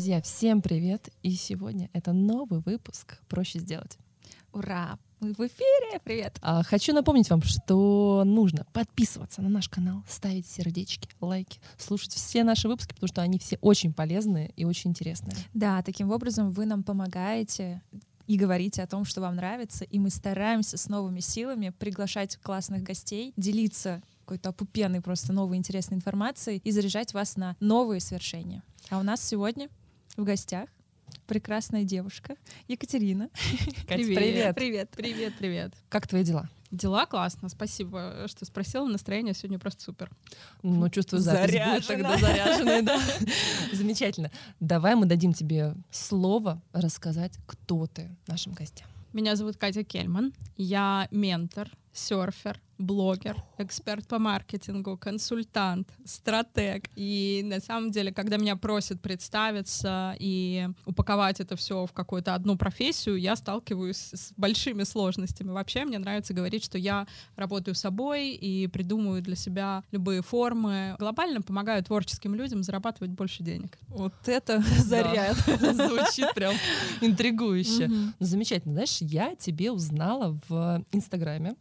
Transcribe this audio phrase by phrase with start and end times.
[0.00, 1.10] Друзья, всем привет!
[1.22, 3.98] И сегодня это новый выпуск «Проще сделать».
[4.50, 4.98] Ура!
[5.20, 6.00] Мы в эфире!
[6.02, 6.38] Привет!
[6.40, 12.44] А, хочу напомнить вам, что нужно подписываться на наш канал, ставить сердечки, лайки, слушать все
[12.44, 15.36] наши выпуски, потому что они все очень полезные и очень интересные.
[15.52, 17.82] Да, таким образом вы нам помогаете
[18.26, 22.82] и говорите о том, что вам нравится, и мы стараемся с новыми силами приглашать классных
[22.82, 28.62] гостей, делиться какой-то опупенной просто новой интересной информацией и заряжать вас на новые свершения.
[28.88, 29.68] А у нас сегодня
[30.20, 30.68] в гостях
[31.26, 32.36] прекрасная девушка
[32.68, 33.30] Екатерина.
[33.88, 34.54] Кать, привет.
[34.54, 34.90] Привет.
[34.94, 35.72] Привет, привет.
[35.88, 36.48] Как твои дела?
[36.70, 38.86] Дела классно, спасибо, что спросила.
[38.86, 40.08] Настроение сегодня просто супер.
[40.62, 43.00] Ну, чувствую, запись будет тогда заряженной, да.
[43.72, 44.30] Замечательно.
[44.60, 48.86] Давай мы дадим тебе слово рассказать, кто ты нашим гостям.
[49.12, 50.32] Меня зовут Катя Кельман.
[50.56, 56.88] Я ментор, серфер, блогер, эксперт по маркетингу, консультант, стратег.
[56.96, 62.56] И на самом деле, когда меня просят представиться и упаковать это все в какую-то одну
[62.56, 65.50] профессию, я сталкиваюсь с большими сложностями.
[65.50, 70.96] Вообще мне нравится говорить, что я работаю собой и придумываю для себя любые формы.
[70.98, 73.78] Глобально помогаю творческим людям зарабатывать больше денег.
[73.88, 75.36] Вот это заряд.
[75.46, 76.54] Звучит прям
[77.00, 77.90] интригующе.
[78.18, 78.74] Замечательно.
[78.74, 81.56] Знаешь, я тебе узнала в Инстаграме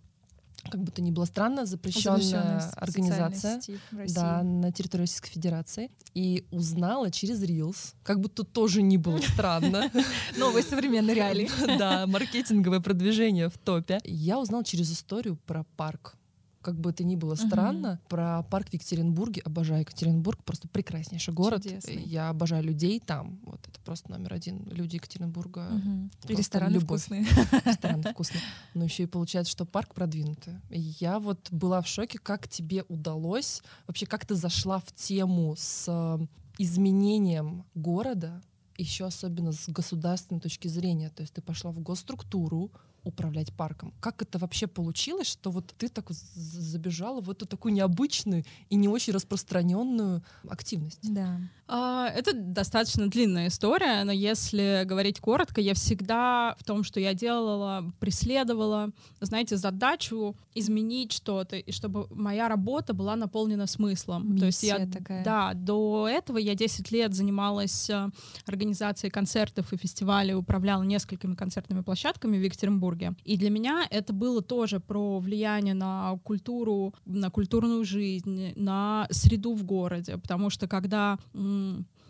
[0.70, 5.92] как бы то ни было странно, запрещенная организация да, на территории Российской Федерации.
[6.14, 9.92] И узнала через Reels, как будто тоже не было странно.
[10.38, 11.50] Новые современные реалии.
[11.80, 14.00] Да, маркетинговое продвижение в топе.
[14.04, 16.19] Я узнала через историю про парк
[16.62, 18.10] как бы это ни было странно, угу.
[18.10, 19.42] про парк в Екатеринбурге.
[19.46, 21.64] Обожаю Екатеринбург, просто прекраснейший город.
[21.64, 22.04] Чудесный.
[22.04, 23.40] Я обожаю людей там.
[23.44, 24.68] Вот это просто номер один.
[24.70, 25.70] Люди Екатеринбурга.
[25.72, 26.34] Угу.
[26.34, 27.02] И рестораны любовь.
[27.02, 27.26] вкусные.
[27.66, 28.42] Рестораны вкусные.
[28.74, 30.56] Но еще и получается, что парк продвинутый.
[30.70, 35.86] Я вот была в шоке, как тебе удалось, вообще как ты зашла в тему с
[35.88, 36.26] э,
[36.58, 38.42] изменением города,
[38.78, 41.10] еще особенно с государственной точки зрения.
[41.10, 42.72] То есть ты пошла в госструктуру,
[43.04, 43.94] управлять парком.
[44.00, 48.88] Как это вообще получилось, что вот ты так забежала в эту такую необычную и не
[48.88, 51.00] очень распространенную активность?
[51.14, 51.40] Да.
[51.68, 57.14] А, это достаточно длинная история, но если говорить коротко, я всегда в том, что я
[57.14, 58.90] делала, преследовала,
[59.22, 64.34] знаете, задачу изменить что-то, и чтобы моя работа была наполнена смыслом.
[64.34, 65.24] Миссия То есть я, такая.
[65.24, 68.10] Да, до этого я 10 лет занималась э,
[68.48, 73.14] организацией концертов и фестивалей, управляла несколькими концертными площадками в Екатеринбурге, Петербурге.
[73.24, 79.54] И для меня это было тоже про влияние на культуру, на культурную жизнь, на среду
[79.54, 81.18] в городе, потому что когда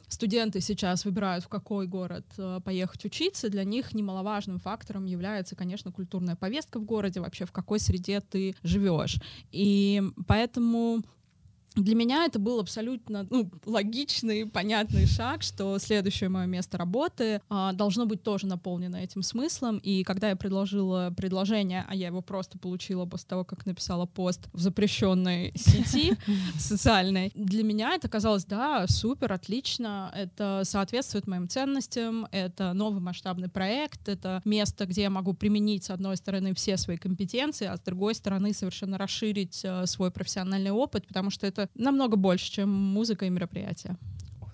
[0.08, 5.92] студенты сейчас выбирают, в какой город э, поехать учиться, для них немаловажным фактором является, конечно,
[5.92, 9.18] культурная повестка в городе, вообще в какой среде ты живешь.
[9.52, 11.04] И поэтому
[11.75, 17.74] для меня это был абсолютно ну, логичный, понятный шаг, что следующее мое место работы а,
[17.74, 19.78] должно быть тоже наполнено этим смыслом.
[19.78, 24.50] И когда я предложила предложение, а я его просто получила после того, как написала пост
[24.52, 26.18] в запрещенной сети
[26.59, 33.47] социальной, для меня это казалось, да, супер, отлично, это соответствует моим ценностям, это новый масштабный
[33.47, 37.81] проект, это место, где я могу применить, с одной стороны, все свои компетенции, а с
[37.81, 43.25] другой стороны, совершенно расширить э, свой профессиональный опыт, потому что это намного больше, чем музыка
[43.25, 43.97] и мероприятия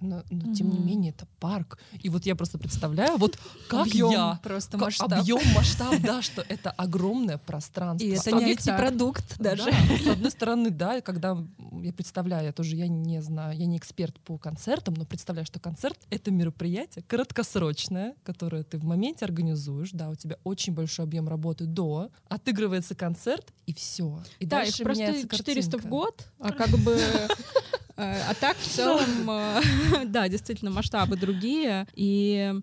[0.02, 1.78] но, но тем не менее это парк.
[2.02, 5.12] И вот я просто представляю, вот как объем я, просто масштаб.
[5.14, 8.06] объем масштаб, да, что это огромное пространство.
[8.06, 9.66] И это не IT-продукт даже.
[9.66, 11.38] Да, с одной стороны, да, когда
[11.82, 15.60] я представляю, я тоже я не знаю, я не эксперт по концертам, но представляю, что
[15.60, 21.28] концерт— это мероприятие краткосрочное, которое ты в моменте организуешь, да, у тебя очень большой объем
[21.28, 24.24] работы до, отыгрывается концерт, и все.
[24.40, 27.00] И да, дальше их просто 400 в год, а как бы
[27.98, 29.62] а так в целом, э,
[30.06, 31.88] да, действительно, масштабы другие.
[31.96, 32.54] И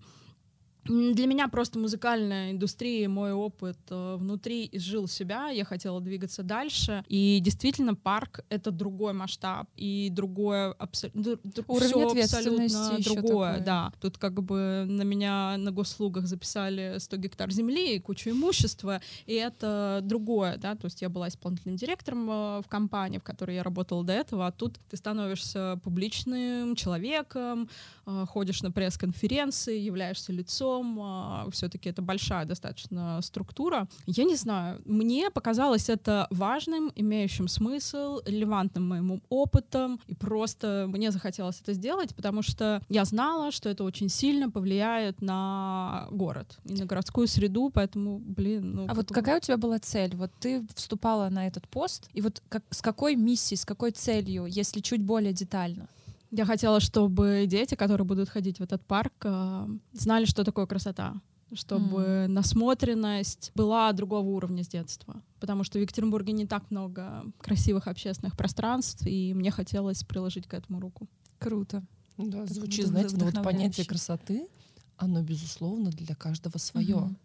[0.85, 7.05] для меня просто музыкальная индустрия, мой опыт э, внутри изжил себя, я хотела двигаться дальше.
[7.09, 11.39] И действительно, парк— это другой масштаб и другое абсолютно...
[11.69, 13.93] Уровень ответственности абсолютно другое, да.
[14.01, 19.35] Тут как бы на меня на госслугах записали 100 гектар земли и кучу имущества, и
[19.35, 23.63] это другое, да, то есть я была исполнительным директором э, в компании, в которой я
[23.63, 27.69] работала до этого, а тут ты становишься публичным человеком,
[28.07, 33.89] э, ходишь на пресс-конференции, являешься лицом, потом а, все-таки это большая достаточно структура.
[34.07, 41.11] Я не знаю, мне показалось это важным, имеющим смысл, релевантным моему опытом, и просто мне
[41.11, 46.75] захотелось это сделать, потому что я знала, что это очень сильно повлияет на город и
[46.75, 48.87] на городскую среду, поэтому, блин, ну...
[48.89, 50.17] А вот какая у тебя была цель?
[50.17, 54.47] Вот ты вступала на этот пост, и вот как, с какой миссией, с какой целью,
[54.47, 55.89] если чуть более детально?
[56.33, 61.21] Я хотела, чтобы дети, которые будут ходить в этот парк, э, знали, что такое красота
[61.55, 62.27] чтобы mm.
[62.29, 65.23] насмотренность была другого уровня с детства.
[65.41, 70.55] Потому что в Екатеринбурге не так много красивых общественных пространств, и мне хотелось приложить к
[70.55, 71.09] этому руку.
[71.39, 71.85] Круто.
[72.17, 74.49] Да, звучит, знаете, ну вот понятие красоты,
[74.97, 76.97] оно, безусловно, для каждого свое.
[76.97, 77.17] Mm-hmm.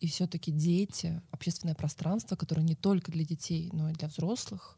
[0.00, 4.76] И все-таки дети, общественное пространство, которое не только для детей, но и для взрослых,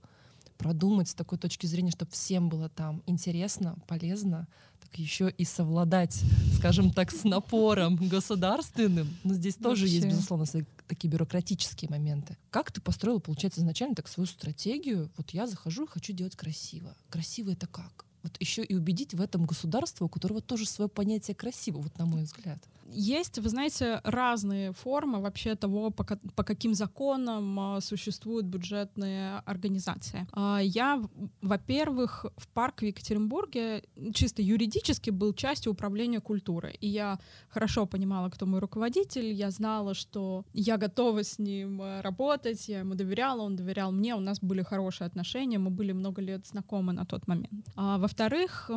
[0.58, 4.46] продумать с такой точки зрения, чтобы всем было там интересно, полезно,
[4.80, 6.22] так еще и совладать,
[6.56, 9.08] скажем так, с напором государственным.
[9.24, 9.96] Но здесь тоже Вообще.
[9.96, 10.46] есть, безусловно,
[10.86, 12.36] такие бюрократические моменты.
[12.50, 15.10] Как ты построила, получается, изначально так свою стратегию?
[15.16, 16.94] Вот я захожу и хочу делать красиво.
[17.08, 18.04] Красиво это как?
[18.22, 22.06] Вот еще и убедить в этом государство, у которого тоже свое понятие красиво, вот на
[22.06, 22.58] мой взгляд.
[22.94, 30.26] Есть, вы знаете, разные формы вообще того, по, по каким законам а, существуют бюджетные организации.
[30.32, 31.02] А, я,
[31.42, 36.74] во-первых, в парк в Екатеринбурге чисто юридически был частью управления культуры.
[36.80, 37.18] И я
[37.48, 42.80] хорошо понимала, кто мой руководитель, я знала, что я готова с ним а, работать, я
[42.80, 46.92] ему доверяла, он доверял мне, у нас были хорошие отношения, мы были много лет знакомы
[46.92, 47.66] на тот момент.
[47.76, 48.70] Во-вторых,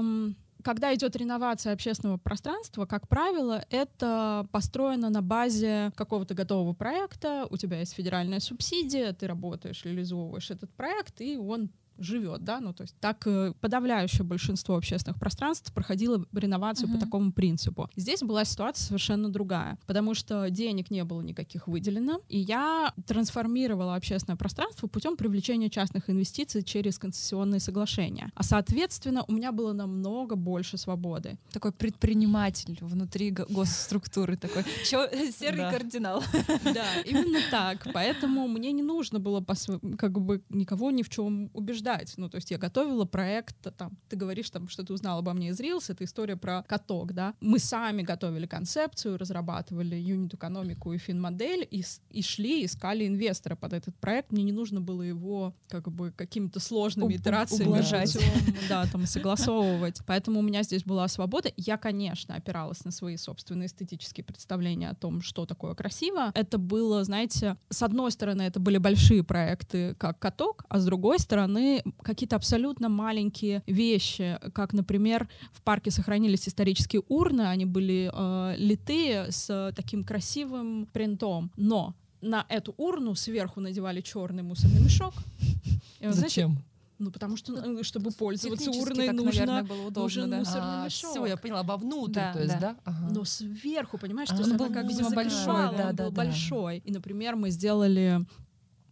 [0.68, 7.56] когда идет реновация общественного пространства, как правило, это построено на базе какого-то готового проекта, у
[7.56, 12.84] тебя есть федеральная субсидия, ты работаешь, реализовываешь этот проект, и он живет, да, ну то
[12.84, 16.94] есть так э, подавляющее большинство общественных пространств проходило реновацию uh-huh.
[16.94, 17.90] по такому принципу.
[17.96, 23.96] Здесь была ситуация совершенно другая, потому что денег не было никаких выделено, и я трансформировала
[23.96, 28.32] общественное пространство путем привлечения частных инвестиций через концессионные соглашения.
[28.36, 31.38] А соответственно у меня было намного больше свободы.
[31.52, 36.24] Такой предприниматель внутри госструктуры такой серый кардинал.
[36.64, 37.88] Да, именно так.
[37.94, 39.44] Поэтому мне не нужно было
[39.98, 42.14] как бы никого ни в чем убеждать ждать.
[42.18, 45.50] Ну, то есть я готовила проект, там, ты говоришь, там, что ты узнал обо мне
[45.50, 47.34] из Reels, это история про каток, да.
[47.40, 53.96] Мы сами готовили концепцию, разрабатывали юнит-экономику и фин-модель, и, и шли, искали инвестора под этот
[53.98, 54.32] проект.
[54.32, 58.18] Мне не нужно было его как бы какими-то сложными У- итерациями ублажать.
[58.70, 60.02] да, там, согласовывать.
[60.06, 61.52] Поэтому у меня здесь была свобода.
[61.56, 66.32] Я, конечно, опиралась на свои собственные эстетические представления о том, что такое красиво.
[66.34, 71.20] Это было, знаете, с одной стороны, это были большие проекты, как каток, а с другой
[71.20, 78.56] стороны, какие-то абсолютно маленькие вещи, как, например, в парке сохранились исторические урны, они были э,
[78.58, 85.14] литые с таким красивым принтом, но на эту урну сверху надевали черный мусорный мешок.
[86.00, 86.52] И, Зачем?
[86.52, 86.64] Знаете,
[87.00, 90.38] ну, потому что, ну, чтобы пользоваться урной, так, нужно, наверное, было удобно, нужен да?
[90.40, 91.12] мусорный а, мешок.
[91.12, 92.60] Все, я поняла, вовнутрь, да, то есть, да?
[92.60, 92.78] да?
[92.86, 93.10] Ага.
[93.12, 96.24] Но сверху, понимаешь, а, что он был, как, видимо, большой, да, он да, был да.
[96.24, 96.78] большой.
[96.80, 98.26] И, например, мы сделали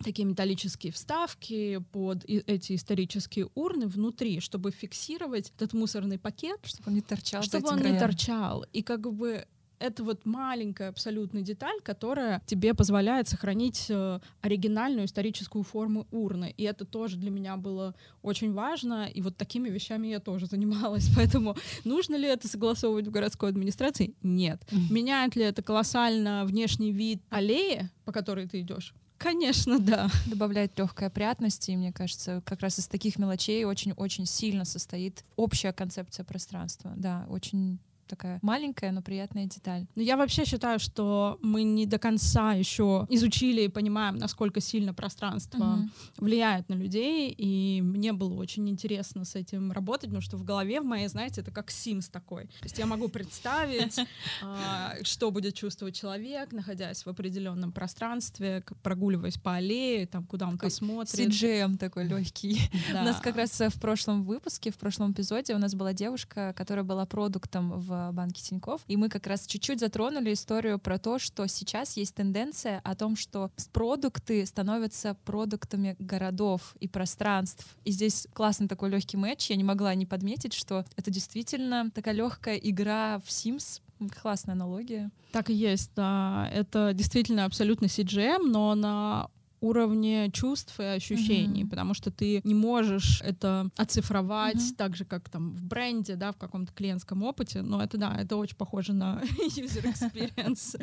[0.06, 6.96] такие металлические вставки под эти исторические урны внутри, чтобы фиксировать этот мусорный пакет, чтобы он
[6.96, 9.46] не торчал, чтобы он не торчал, и как бы
[9.80, 16.54] это вот маленькая абсолютная деталь, которая тебе позволяет сохранить э, оригинальную историческую форму урны.
[16.56, 19.08] И это тоже для меня было очень важно.
[19.08, 21.10] И вот такими вещами я тоже занималась.
[21.16, 24.16] Поэтому нужно ли это согласовывать в городской администрации?
[24.24, 24.62] Нет.
[24.90, 28.94] Меняет ли это колоссально внешний вид аллеи, по которой ты идешь?
[29.18, 30.10] Конечно, да.
[30.28, 35.72] Добавляет легкой опрятности, и мне кажется, как раз из таких мелочей очень-очень сильно состоит общая
[35.74, 36.94] концепция пространства.
[36.96, 39.88] Да, очень такая маленькая, но приятная деталь.
[39.96, 44.94] Но я вообще считаю, что мы не до конца еще изучили и понимаем, насколько сильно
[44.94, 45.90] пространство uh-huh.
[46.18, 50.82] влияет на людей, и мне было очень интересно с этим работать, потому что в голове
[50.82, 52.46] в моей, знаете, это как Sims такой.
[52.46, 54.00] То есть я могу представить,
[54.42, 60.58] а, что будет чувствовать человек, находясь в определенном пространстве, прогуливаясь по аллее, там, куда он
[60.58, 61.30] посмотрит.
[61.30, 62.60] CGM такой легкий.
[62.92, 66.84] У нас как раз в прошлом выпуске, в прошлом эпизоде у нас была девушка, которая
[66.84, 68.82] была продуктом в банке Тиньков.
[68.88, 73.16] И мы как раз чуть-чуть затронули историю про то, что сейчас есть тенденция о том,
[73.16, 77.78] что продукты становятся продуктами городов и пространств.
[77.84, 79.50] И здесь классный такой легкий матч.
[79.50, 83.82] Я не могла не подметить, что это действительно такая легкая игра в Sims,
[84.22, 85.10] Классная аналогия.
[85.32, 86.50] Так и есть, да.
[86.54, 89.30] Это действительно абсолютно CGM, но на
[89.66, 91.70] уровне чувств и ощущений, mm-hmm.
[91.70, 94.76] потому что ты не можешь это оцифровать mm-hmm.
[94.76, 98.36] так же, как там в бренде, да, в каком-то клиентском опыте, но это да, это
[98.38, 99.22] очень похоже на
[99.58, 100.80] user experience.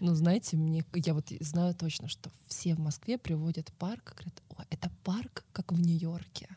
[0.00, 4.62] Ну, знаете, мне, я вот знаю точно, что все в Москве приводят парк, говорят, о,
[4.70, 6.48] это парк, как в Нью-Йорке.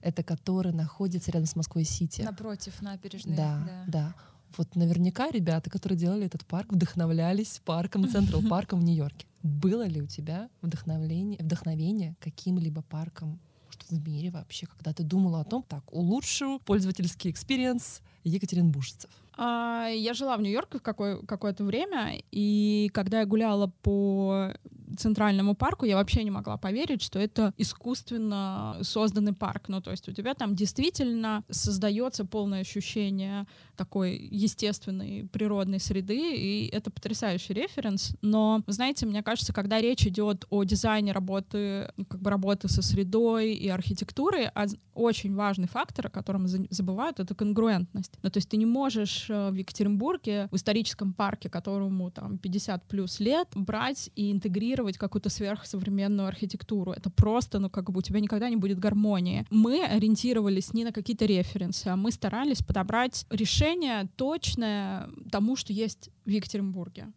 [0.00, 2.22] Это который находится рядом с Москвой-Сити.
[2.22, 3.36] Напротив набережной.
[3.36, 3.84] Да, да.
[3.86, 4.14] да.
[4.56, 9.26] Вот наверняка ребята, которые делали этот парк, вдохновлялись парком, Централ парком в Нью-Йорке.
[9.42, 15.40] Было ли у тебя вдохновление, вдохновение каким-либо парком может, в мире вообще, когда ты думала
[15.40, 19.10] о том, так, улучшу пользовательский experience екатеринбуржцев?
[19.38, 24.52] А, я жила в Нью-Йорке какое- какое-то время, и когда я гуляла по
[24.96, 29.64] центральному парку, я вообще не могла поверить, что это искусственно созданный парк.
[29.68, 33.46] Ну, то есть у тебя там действительно создается полное ощущение
[33.76, 38.14] такой естественной природной среды, и это потрясающий референс.
[38.22, 42.82] Но, знаете, мне кажется, когда речь идет о дизайне работы, ну, как бы работы со
[42.82, 44.50] средой и архитектурой,
[44.94, 48.18] очень важный фактор, о котором забывают, это конгруентность.
[48.22, 52.88] Ну, то есть ты не можешь э, в Екатеринбурге, в историческом парке, которому там 50
[52.88, 56.92] плюс лет, брать и интегрировать какую-то сверхсовременную архитектуру.
[56.92, 59.46] Это просто, ну, как бы у тебя никогда не будет гармонии.
[59.50, 66.10] Мы ориентировались не на какие-то референсы, а мы старались подобрать решение точное тому, что есть
[66.24, 67.12] в Екатеринбурге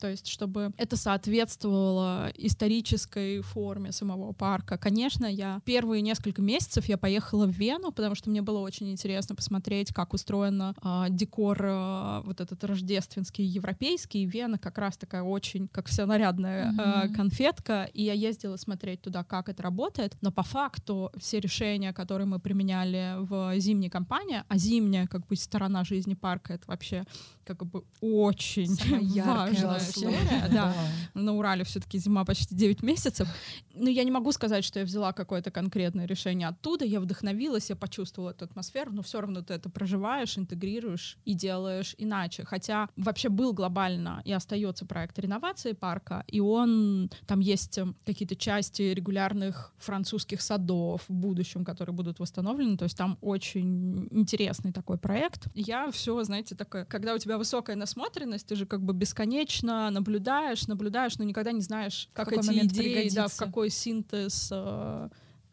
[0.00, 4.78] то есть чтобы это соответствовало исторической форме самого парка.
[4.78, 9.34] Конечно, я первые несколько месяцев я поехала в Вену, потому что мне было очень интересно
[9.34, 14.22] посмотреть, как устроен э, декор э, вот этот рождественский европейский.
[14.22, 19.02] И Вена как раз такая очень, как вся нарядная э, конфетка, и я ездила смотреть
[19.02, 20.16] туда, как это работает.
[20.20, 25.36] Но по факту все решения, которые мы применяли в зимней кампании, а зимняя как бы
[25.36, 27.04] сторона жизни парка это вообще
[27.44, 28.76] как бы очень
[29.22, 30.16] важная история.
[30.56, 30.74] Да.
[31.14, 33.28] На Урале все-таки зима почти 9 месяцев.
[33.74, 36.84] Но я не могу сказать, что я взяла какое-то конкретное решение оттуда.
[36.84, 41.94] Я вдохновилась, я почувствовала эту атмосферу, но все равно ты это проживаешь, интегрируешь и делаешь
[41.98, 42.44] иначе.
[42.44, 48.36] Хотя вообще был глобально и остается проект реновации парка, и он там есть эм, какие-то
[48.36, 52.76] части регулярных французских садов в будущем, которые будут восстановлены.
[52.76, 55.48] То есть там очень интересный такой проект.
[55.54, 60.66] Я все, знаете, такое, когда у тебя высокая насмотренность, ты же как бы бесконечно наблюдаешь,
[60.66, 63.16] наблюдаешь, но никогда не знаешь, как эти идеи, пригодится.
[63.16, 65.08] да, в какой синтез э,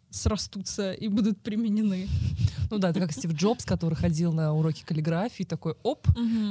[0.09, 2.07] срастутся и будут применены.
[2.71, 6.07] Ну да, это как Стив Джобс, который ходил на уроки каллиграфии, такой, оп,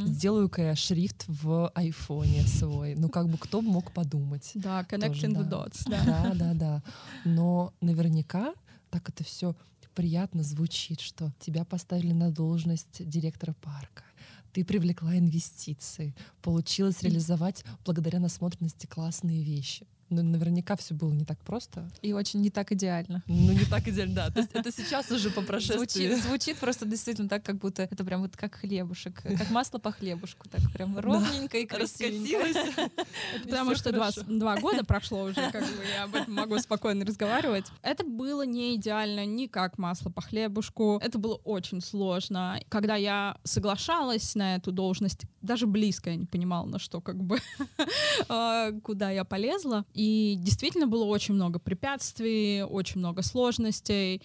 [0.07, 2.95] сделаю-ка я шрифт в айфоне свой.
[2.95, 4.53] Ну как бы кто мог подумать.
[4.55, 5.57] Да, connecting Тоже, the да.
[5.57, 5.83] dots.
[5.87, 6.05] Да.
[6.05, 6.83] да, да, да.
[7.25, 8.55] Но наверняка
[8.91, 9.57] так это все
[9.95, 14.05] приятно звучит, что тебя поставили на должность директора парка
[14.53, 19.87] ты привлекла инвестиции, получилось реализовать благодаря насмотренности классные вещи.
[20.13, 21.91] Но наверняка все было не так просто.
[22.03, 23.23] И очень не так идеально.
[23.27, 24.31] Ну, не так идеально, да.
[24.31, 26.09] То есть это сейчас уже по прошествии.
[26.09, 29.91] Звучит, звучит просто действительно так, как будто это прям вот как хлебушек, как масло по
[29.91, 32.91] хлебушку, так прям ровненько и красивенько.
[33.45, 33.93] Потому что
[34.27, 37.67] два года прошло уже, как бы я об этом могу спокойно разговаривать.
[37.81, 41.01] Это было не идеально ни как масло по хлебушку.
[41.03, 42.61] Это было очень сложно.
[42.69, 47.39] Когда я соглашалась на эту должность, даже близко я не понимала, на что как бы
[48.29, 49.85] а, куда я полезла.
[49.93, 54.23] И действительно было очень много препятствий, очень много сложностей.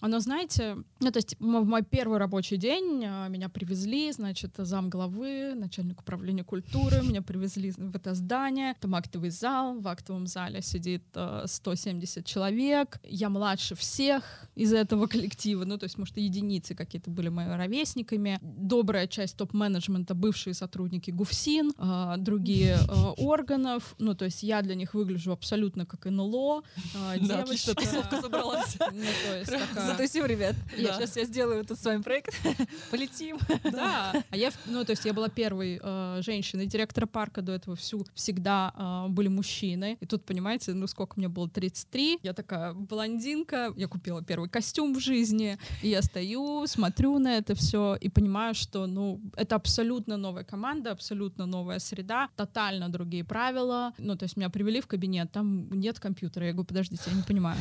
[0.00, 4.90] Оно, знаете, ну, то есть в мой первый рабочий день а, меня привезли, значит, зам
[4.90, 10.62] главы, начальник управления культуры, меня привезли в это здание, там актовый зал, в актовом зале
[10.62, 11.02] сидит
[11.44, 17.10] 170 а, человек, я младше всех из этого коллектива, ну, то есть, может, единицы какие-то
[17.10, 22.78] были моими ровесниками, добрая часть топ-менеджмента, бывшие сотрудники ГУФСИН, а, другие
[23.16, 26.62] органов, ну, то есть я для них выгляжу абсолютно как НЛО,
[27.16, 27.42] девочка.
[27.48, 28.76] Отлично, тусовка собралась.
[28.78, 30.56] Ну, то есть такая Затусим, ребят.
[30.76, 32.34] Я сейчас я сделаю тут с вами проект.
[32.90, 33.38] Полетим.
[33.64, 34.22] Да.
[34.30, 37.42] А я, ну, то есть я была первой э, женщиной директора парка.
[37.42, 39.96] До этого всю всегда э, были мужчины.
[40.00, 41.48] И тут, понимаете, ну сколько мне было?
[41.48, 42.20] 33.
[42.22, 43.72] Я такая блондинка.
[43.76, 45.58] Я купила первый костюм в жизни.
[45.82, 50.92] И я стою, смотрю на это все и понимаю, что, ну, это абсолютно новая команда,
[50.92, 53.92] абсолютно новая среда, тотально другие правила.
[53.98, 56.46] Ну, то есть меня привели в кабинет, там нет компьютера.
[56.46, 57.58] Я говорю, подождите, я не понимаю.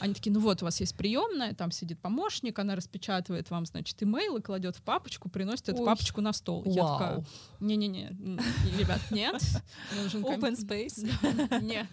[0.00, 3.64] Они такие, ну вот, у вас есть приемная, там там сидит помощник, она распечатывает вам,
[3.64, 5.86] значит, имейл и кладет в папочку, приносит эту Ой.
[5.86, 6.62] папочку на стол.
[6.62, 6.74] Вау.
[6.74, 7.24] Я такая,
[7.60, 8.10] не-не-не,
[8.78, 9.40] ребят, нет.
[9.96, 11.06] Нужен Open space.
[11.62, 11.86] Нет.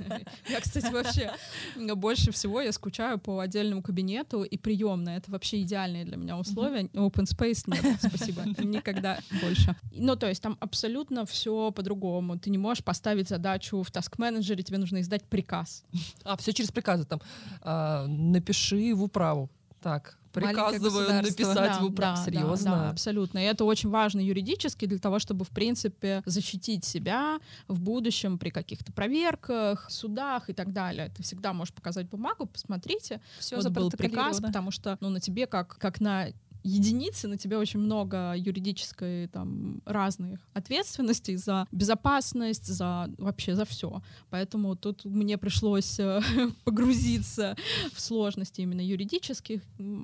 [0.49, 1.31] Я, кстати, вообще
[1.95, 5.17] больше всего я скучаю по отдельному кабинету и приемной.
[5.17, 6.83] Это вообще идеальные для меня условия.
[6.93, 8.43] Open space нет, спасибо.
[8.63, 9.75] Никогда больше.
[9.91, 12.39] Ну, то есть там абсолютно все по-другому.
[12.39, 15.83] Ты не можешь поставить задачу в task менеджере тебе нужно издать приказ.
[16.23, 17.21] А, все через приказы там.
[17.61, 19.49] А, напиши в управу
[19.87, 22.17] так, приказываю написать да, в управ.
[22.17, 22.71] Да, Серьезно?
[22.71, 23.39] Да, да, абсолютно.
[23.39, 27.39] И это очень важно юридически для того, чтобы, в принципе, защитить себя
[27.69, 31.09] в будущем при каких-то проверках, судах и так далее.
[31.15, 33.21] Ты всегда можешь показать бумагу, посмотрите.
[33.39, 36.27] Все вот был приказ, потому что ну, на тебе, как, как на
[36.63, 44.01] единицы, на тебе очень много юридической там разных ответственностей за безопасность, за вообще за все.
[44.29, 46.21] Поэтому тут мне пришлось э,
[46.63, 47.55] погрузиться
[47.93, 49.61] в сложности именно юридических,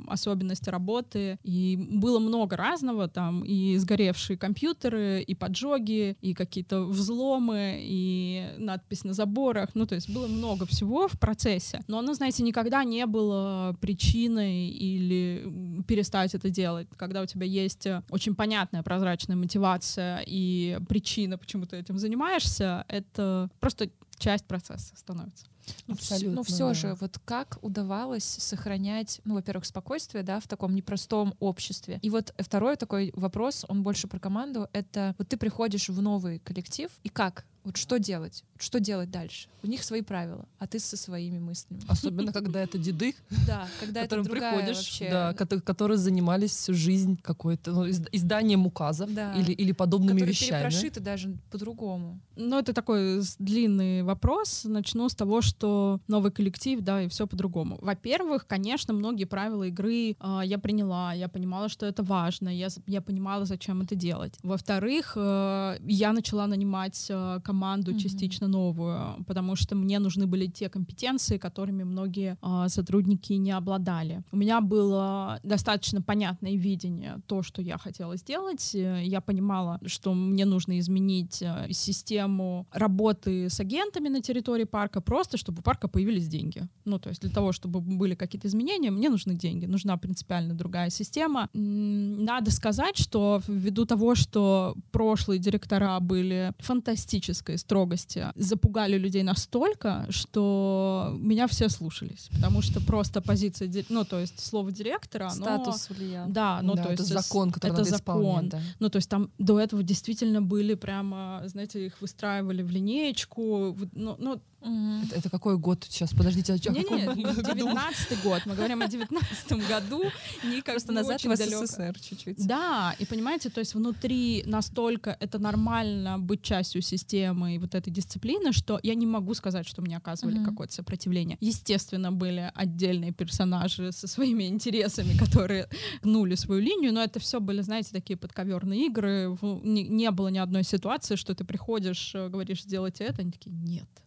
[0.07, 1.37] особенности работы.
[1.43, 9.03] И было много разного, там и сгоревшие компьютеры, и поджоги, и какие-то взломы, и надпись
[9.03, 9.69] на заборах.
[9.73, 11.81] Ну, то есть было много всего в процессе.
[11.87, 16.87] Но оно, знаете, никогда не было причиной или перестать это делать.
[16.95, 23.49] Когда у тебя есть очень понятная прозрачная мотивация и причина, почему ты этим занимаешься, это
[23.59, 25.45] просто часть процесса становится.
[25.87, 26.35] Ну, Абсолютно.
[26.35, 26.73] Но все да.
[26.73, 31.99] же, вот как удавалось сохранять, ну, во-первых, спокойствие, да, в таком непростом обществе.
[32.01, 36.39] И вот второй такой вопрос, он больше про команду, это вот ты приходишь в новый
[36.39, 38.43] коллектив, и как вот что делать?
[38.57, 39.47] Что делать дальше?
[39.63, 41.81] У них свои правила, а ты со своими мыслями.
[41.87, 43.15] Особенно, когда это деды,
[43.47, 45.09] да, когда это приходишь, вообще...
[45.09, 49.33] да, которые занимались всю жизнь какой-то ну, изданием указов да.
[49.35, 50.63] или, или подобными которые вещами.
[50.63, 52.19] перепрошиты даже по-другому.
[52.35, 54.65] Ну, это такой длинный вопрос.
[54.65, 57.79] Начну с того, что новый коллектив, да, и все по-другому.
[57.81, 63.01] Во-первых, конечно, многие правила игры э, я приняла, я понимала, что это важно, я, я
[63.01, 64.37] понимала, зачем это делать.
[64.43, 67.99] Во-вторых, э, я начала нанимать э, команду mm-hmm.
[67.99, 74.23] частично новую, потому что мне нужны были те компетенции, которыми многие э, сотрудники не обладали.
[74.31, 78.73] У меня было достаточно понятное видение, то, что я хотела сделать.
[78.73, 85.37] Я понимала, что мне нужно изменить э, систему работы с агентами на территории парка, просто
[85.37, 86.67] чтобы у парка появились деньги.
[86.85, 90.89] Ну, то есть для того, чтобы были какие-то изменения, мне нужны деньги, нужна принципиально другая
[90.89, 91.49] система.
[91.53, 100.05] Надо сказать, что ввиду того, что прошлые директора были фантастически педагогической строгости запугали людей настолько,
[100.09, 106.27] что меня все слушались, потому что просто позиция, ну то есть слово директора, статус влиял.
[106.29, 108.49] Да, ну да, то есть это закон, который это надо закон.
[108.49, 108.59] Да.
[108.79, 114.15] Ну то есть там до этого действительно были прямо, знаете, их выстраивали в линеечку, ну,
[114.19, 115.05] ну Mm.
[115.05, 116.11] Это, это какой год сейчас?
[116.11, 118.41] Подождите, а не, не, 19 год.
[118.45, 120.03] Мы говорим о 19 году.
[120.43, 122.47] Никак Просто назад в СССР чуть-чуть.
[122.47, 127.91] Да, и понимаете, то есть внутри настолько это нормально быть частью системы и вот этой
[127.91, 130.45] дисциплины, что я не могу сказать, что мне оказывали mm-hmm.
[130.45, 131.37] какое-то сопротивление.
[131.41, 135.67] Естественно, были отдельные персонажи со своими интересами, которые
[136.01, 139.37] гнули свою линию, но это все были, знаете, такие подковерные игры.
[139.41, 143.51] Не, не было ни одной ситуации, что ты приходишь, э, говоришь, сделайте это, они такие,
[143.51, 144.02] нет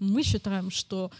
[0.00, 1.10] мы считаем, что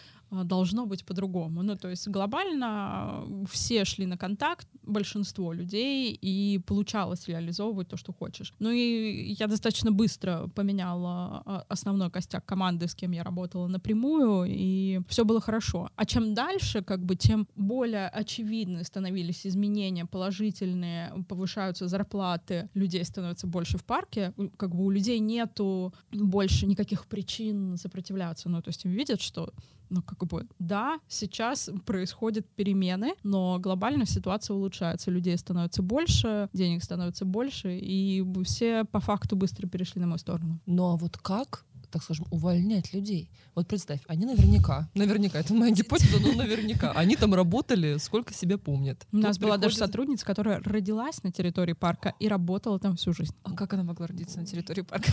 [0.44, 1.62] должно быть по-другому.
[1.62, 7.96] Ну, то есть глобально а, все шли на контакт, большинство людей, и получалось реализовывать то,
[7.96, 8.52] что хочешь.
[8.58, 14.46] Ну и я достаточно быстро поменяла а, основной костяк команды, с кем я работала напрямую,
[14.48, 15.88] и все было хорошо.
[15.96, 23.46] А чем дальше, как бы, тем более очевидны становились изменения положительные, повышаются зарплаты, людей становится
[23.46, 28.48] больше в парке, как бы у людей нету больше никаких причин сопротивляться.
[28.48, 29.52] Ну, то есть видят, что
[29.90, 35.10] ну, как бы, да, сейчас происходят перемены, но глобально ситуация улучшается.
[35.10, 40.60] Людей становится больше, денег становится больше, и все по факту быстро перешли на мою сторону.
[40.66, 43.30] Ну а вот как так скажем, увольнять людей.
[43.54, 48.58] Вот представь, они наверняка, наверняка, это моя гипотеза, но наверняка, они там работали, сколько себя
[48.58, 49.06] помнят.
[49.12, 53.32] У нас была даже сотрудница, которая родилась на территории парка и работала там всю жизнь.
[53.44, 55.12] А как она могла родиться на территории парка?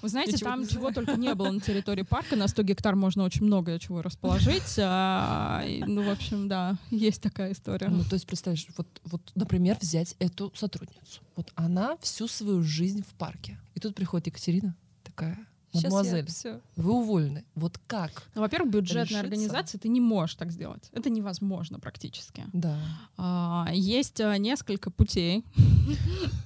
[0.00, 3.44] Вы знаете, там чего только не было на территории парка, на 100 гектар можно очень
[3.44, 4.78] много чего расположить.
[4.78, 7.88] А, ну, в общем, да, есть такая история.
[7.88, 11.20] Ну, то есть, представляешь, вот, вот, например, взять эту сотрудницу.
[11.36, 13.58] Вот она всю свою жизнь в парке.
[13.74, 16.60] И тут приходит Екатерина, такая, Мадемуазель, все.
[16.76, 17.44] вы уволены.
[17.54, 18.22] Вот как?
[18.34, 19.20] Ну, во-первых, бюджетная решиться?
[19.20, 20.88] организация, ты не можешь так сделать.
[20.92, 22.44] Это невозможно практически.
[22.52, 22.78] Да.
[23.16, 25.44] А, есть а, несколько путей,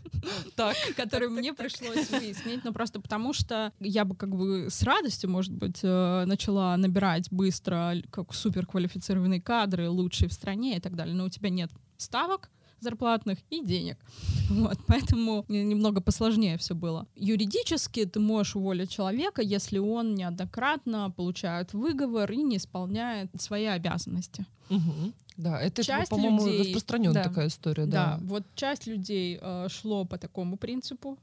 [0.96, 2.64] которые мне пришлось выяснить.
[2.64, 7.28] Ну, просто потому что я бы как бы с радостью, может быть, э, начала набирать
[7.30, 11.14] быстро как суперквалифицированные кадры, лучшие в стране и так далее.
[11.14, 13.98] Но у тебя нет ставок, зарплатных и денег.
[14.48, 17.06] Вот, поэтому немного посложнее все было.
[17.14, 24.46] Юридически ты можешь уволить человека, если он неоднократно получает выговор и не исполняет свои обязанности.
[24.70, 25.12] Угу.
[25.36, 27.86] Да, это, часть по-моему, распространенная да, такая история.
[27.86, 28.16] Да.
[28.16, 31.18] да, вот часть людей э, шло по такому принципу,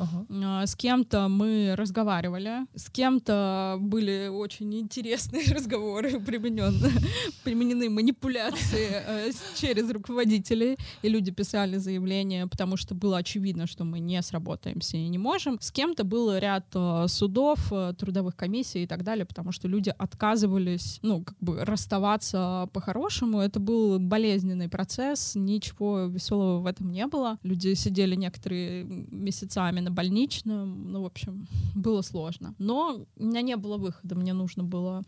[0.00, 6.80] А, С кем-то мы разговаривали, с кем-то были очень интересные разговоры, применен-
[7.44, 14.00] применены манипуляции э, через руководителей, и люди писали заявления, потому что было очевидно, что мы
[14.00, 15.58] не сработаемся и не можем.
[15.60, 19.92] С кем-то был ряд э, судов, э, трудовых комиссий и так далее, потому что люди
[19.98, 23.40] отказывались, ну, как бы расставаться по-хорошему.
[23.40, 27.38] Это был болезненный процесс, ничего веселого в этом не было.
[27.42, 32.54] Люди сидели некоторые месяцами на больничном, ну, в общем, было сложно.
[32.58, 35.02] Но у меня не было выхода, мне нужно было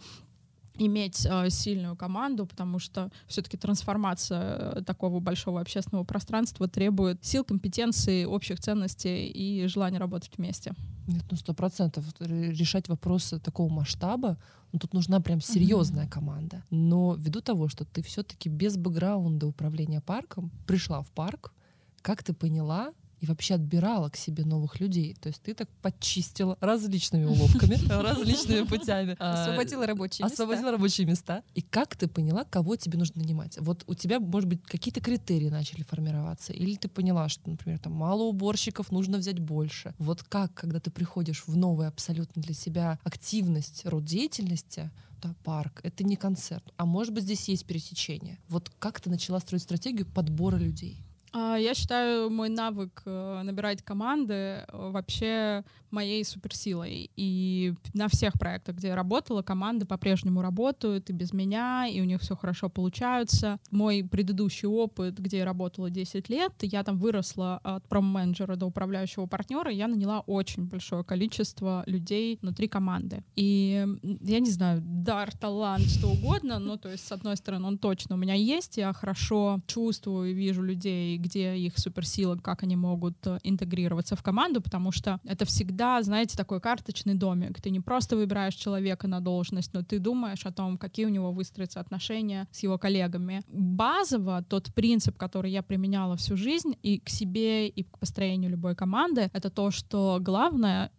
[0.79, 7.45] иметь э, сильную команду, потому что все-таки трансформация э, такого большого общественного пространства требует сил,
[7.45, 10.73] компетенций, общих ценностей и желания работать вместе.
[11.07, 14.39] Нет, ну сто процентов решать вопросы такого масштаба,
[14.73, 16.65] ну, тут нужна прям серьезная команда.
[16.71, 21.53] Но ввиду того, что ты все-таки без бэкграунда управления парком пришла в парк,
[22.01, 22.93] как ты поняла
[23.23, 25.15] и вообще отбирала к себе новых людей?
[25.15, 29.17] То есть ты так подчистила различными уловками, различными путями.
[29.19, 30.35] Освободила рабочие места.
[30.43, 31.45] освободила рабочие места.
[31.55, 33.57] И как ты поняла, кого тебе нужно нанимать?
[33.61, 36.53] Вот у тебя, может быть, какие-то критерии начали формироваться?
[36.53, 39.95] Или ты поняла, что, например, там мало уборщиков, нужно взять больше?
[39.99, 44.91] Вот как, когда ты приходишь в новую абсолютно для себя активность, род деятельности,
[45.23, 48.41] да, парк, это не концерт, а может быть здесь есть пересечение.
[48.49, 51.05] Вот как ты начала строить стратегию подбора людей?
[51.33, 57.11] А, Я считаю мой навык э, набирать команды э, вообще моей суперсилой.
[57.17, 62.05] И на всех проектах, где я работала, команды по-прежнему работают и без меня, и у
[62.05, 63.59] них все хорошо получается.
[63.71, 69.27] Мой предыдущий опыт, где я работала 10 лет, я там выросла от промо-менеджера до управляющего
[69.27, 73.23] партнера, я наняла очень большое количество людей внутри команды.
[73.37, 73.87] И
[74.23, 78.15] я не знаю, дар, талант, что угодно, но то есть с одной стороны он точно
[78.15, 83.17] у меня есть, я хорошо чувствую и вижу людей, где их суперсила, как они могут
[83.27, 87.61] э, интегрироваться в команду, потому что это всегда, знаете, такой карточный домик.
[87.61, 91.33] Ты не просто выбираешь человека на должность, но ты думаешь о том, какие у него
[91.33, 93.43] выстроятся отношения с его коллегами.
[93.49, 98.75] Базово тот принцип, который я применяла всю жизнь и к себе, и к построению любой
[98.75, 100.91] команды, это то, что главное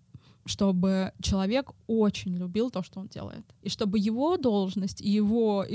[0.45, 3.45] чтобы человек очень любил то, что он делает.
[3.61, 5.65] И чтобы его должность его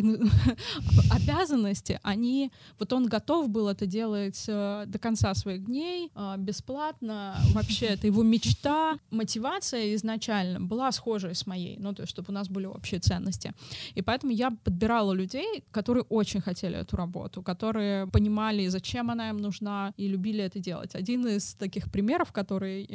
[1.11, 2.51] обязанности, они...
[2.79, 7.37] Вот он готов был это делать э, до конца своих дней, э, бесплатно.
[7.55, 8.99] Вообще, это его мечта.
[9.11, 11.79] Мотивация изначально была схожая с моей.
[11.79, 13.53] Ну, то есть, чтобы у нас были общие ценности.
[13.95, 19.39] И поэтому я подбирала людей, которые очень хотели эту работу, которые понимали, зачем она им
[19.39, 20.95] нужна, и любили это делать.
[20.95, 22.87] Один из таких примеров, который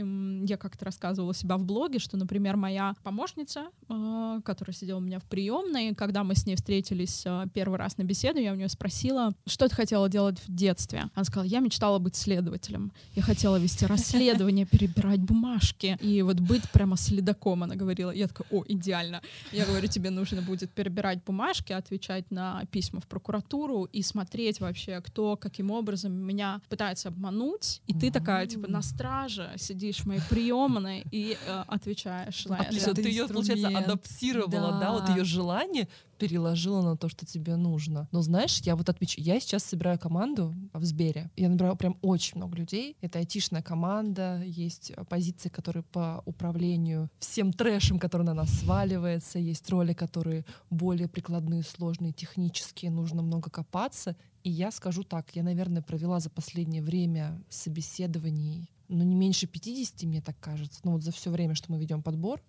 [0.47, 5.19] я как-то рассказывала себя в блоге, что, например, моя помощница, э, которая сидела у меня
[5.19, 8.69] в приемной, когда мы с ней встретились э, первый раз на беседу, я у нее
[8.69, 11.09] спросила, что ты хотела делать в детстве.
[11.13, 12.91] Она сказала, я мечтала быть следователем.
[13.15, 18.11] Я хотела вести расследование, перебирать бумажки и вот быть прямо следаком, она говорила.
[18.11, 19.21] Я такая, о, идеально.
[19.51, 25.01] Я говорю, тебе нужно будет перебирать бумажки, отвечать на письма в прокуратуру и смотреть вообще,
[25.01, 27.81] кто каким образом меня пытается обмануть.
[27.87, 32.91] И ты такая, типа, на страже сидишь в моей приемной и э, отвечаешь на Отлично,
[32.91, 33.01] это.
[33.01, 34.91] ты ее, получается, адаптировала, да.
[34.93, 35.15] вот Да.
[35.15, 35.87] ее желание
[36.17, 38.07] переложила на то, что тебе нужно.
[38.11, 41.29] Но знаешь, я вот отмечу, я сейчас собираю команду в Сбере.
[41.35, 42.95] Я набираю прям очень много людей.
[43.01, 49.69] Это айтишная команда, есть позиции, которые по управлению всем трэшем, который на нас сваливается, есть
[49.69, 54.15] роли, которые более прикладные, сложные, технические, нужно много копаться.
[54.43, 60.03] И я скажу так, я, наверное, провела за последнее время собеседований, ну, не меньше 50,
[60.03, 60.79] мне так кажется.
[60.83, 62.41] Ну, вот за все время, что мы ведем подбор,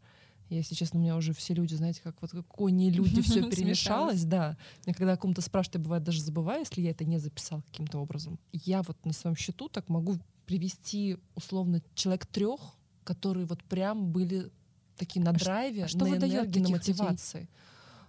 [0.51, 3.43] я, если честно, у меня уже все люди, знаете, как вот как кони люди, все
[3.51, 4.57] перемешалось, да.
[4.85, 7.99] Я когда о ком-то спрашиваю, я бывает даже забываю, если я это не записал каким-то
[7.99, 8.39] образом.
[8.53, 12.61] Я вот на своем счету так могу привести условно человек трех,
[13.05, 14.51] которые вот прям были
[14.97, 16.93] такие на А драйве, а что на выдает энергии, на таких людей?
[16.93, 17.49] мотивации.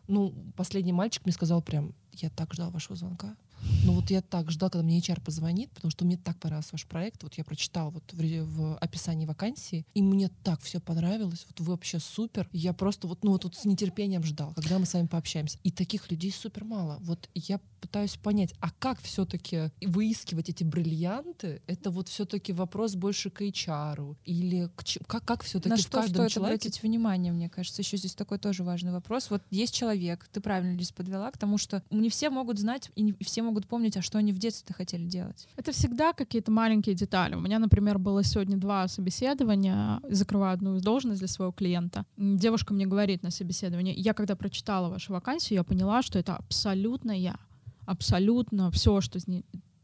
[0.08, 3.36] Ну, последний мальчик мне сказал прям, я так ждал вашего звонка.
[3.84, 6.86] Ну вот я так ждал, когда мне HR позвонит, потому что мне так понравился ваш
[6.86, 7.24] проект.
[7.24, 11.46] Вот я прочитала вот в, в описании вакансии, и мне так все понравилось.
[11.48, 12.50] Вот вы вообще супер.
[12.52, 15.60] Я просто вот, ну вот, вот с нетерпением ждал, когда мы с вами пообщаемся.
[15.64, 16.98] И таких людей супер мало.
[17.02, 21.62] Вот я пытаюсь понять, а как все-таки выискивать эти бриллианты?
[21.68, 24.84] Это вот все-таки вопрос больше к HR или к?
[25.08, 28.16] Как, как все-таки На в что каждом стоит человеке обратить внимание, мне кажется, еще здесь
[28.16, 29.30] такой тоже важный вопрос.
[29.30, 33.02] Вот есть человек, ты правильно здесь подвела к тому, что не все могут знать и
[33.02, 35.48] не все могут помнить, а что они в детстве хотели делать.
[35.56, 37.36] Это всегда какие-то маленькие детали.
[37.36, 40.02] У меня, например, было сегодня два собеседования.
[40.10, 42.06] Закрываю одну должность для своего клиента.
[42.18, 47.12] Девушка мне говорит на собеседовании, я когда прочитала вашу вакансию, я поняла, что это абсолютно
[47.12, 47.36] я.
[47.86, 49.20] Абсолютно все, что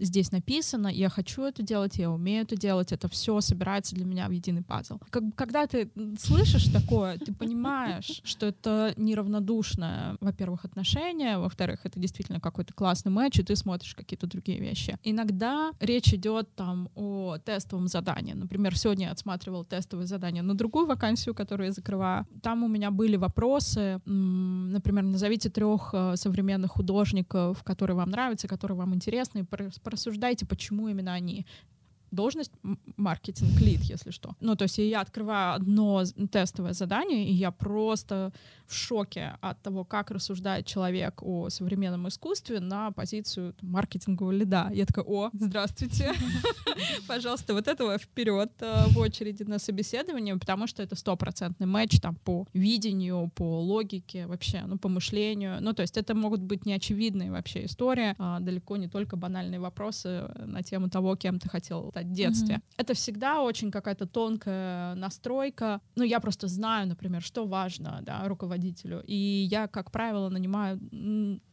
[0.02, 4.28] здесь написано, я хочу это делать, я умею это делать, это все собирается для меня
[4.28, 4.98] в единый пазл.
[5.10, 12.40] Как, когда ты слышишь такое, ты понимаешь, что это неравнодушное, во-первых, отношение, во-вторых, это действительно
[12.40, 14.98] какой-то классный матч, и ты смотришь какие-то другие вещи.
[15.04, 18.34] Иногда речь идет там о тестовом задании.
[18.34, 22.26] Например, сегодня я отсматривала тестовое задание на другую вакансию, которую я закрываю.
[22.42, 28.78] Там у меня были вопросы, например, назовите трех э, современных художников, которые вам нравятся, которые
[28.78, 29.44] вам интересны, и
[29.91, 31.45] порассуждайте, почему именно они
[32.12, 32.52] должность
[32.97, 34.36] маркетинг-лид, если что.
[34.39, 38.32] Ну, то есть я открываю одно тестовое задание, и я просто
[38.65, 44.71] в шоке от того, как рассуждает человек о современном искусстве на позицию маркетингового лида.
[44.74, 46.13] Я такая, о, здравствуйте,
[47.08, 52.15] пожалуйста, вот этого вперед э, в очереди на собеседование, потому что это стопроцентный матч там
[52.15, 55.58] по видению, по логике вообще, ну, по мышлению.
[55.62, 60.30] Ну, то есть это могут быть неочевидные вообще истории, а далеко не только банальные вопросы
[60.38, 62.56] на тему того, кем ты хотел стать в детстве.
[62.56, 62.74] Mm-hmm.
[62.78, 65.82] Это всегда очень какая-то тонкая настройка.
[65.96, 69.04] Ну, я просто знаю, например, что важно да, руководителю.
[69.06, 70.80] И я, как правило, нанимаю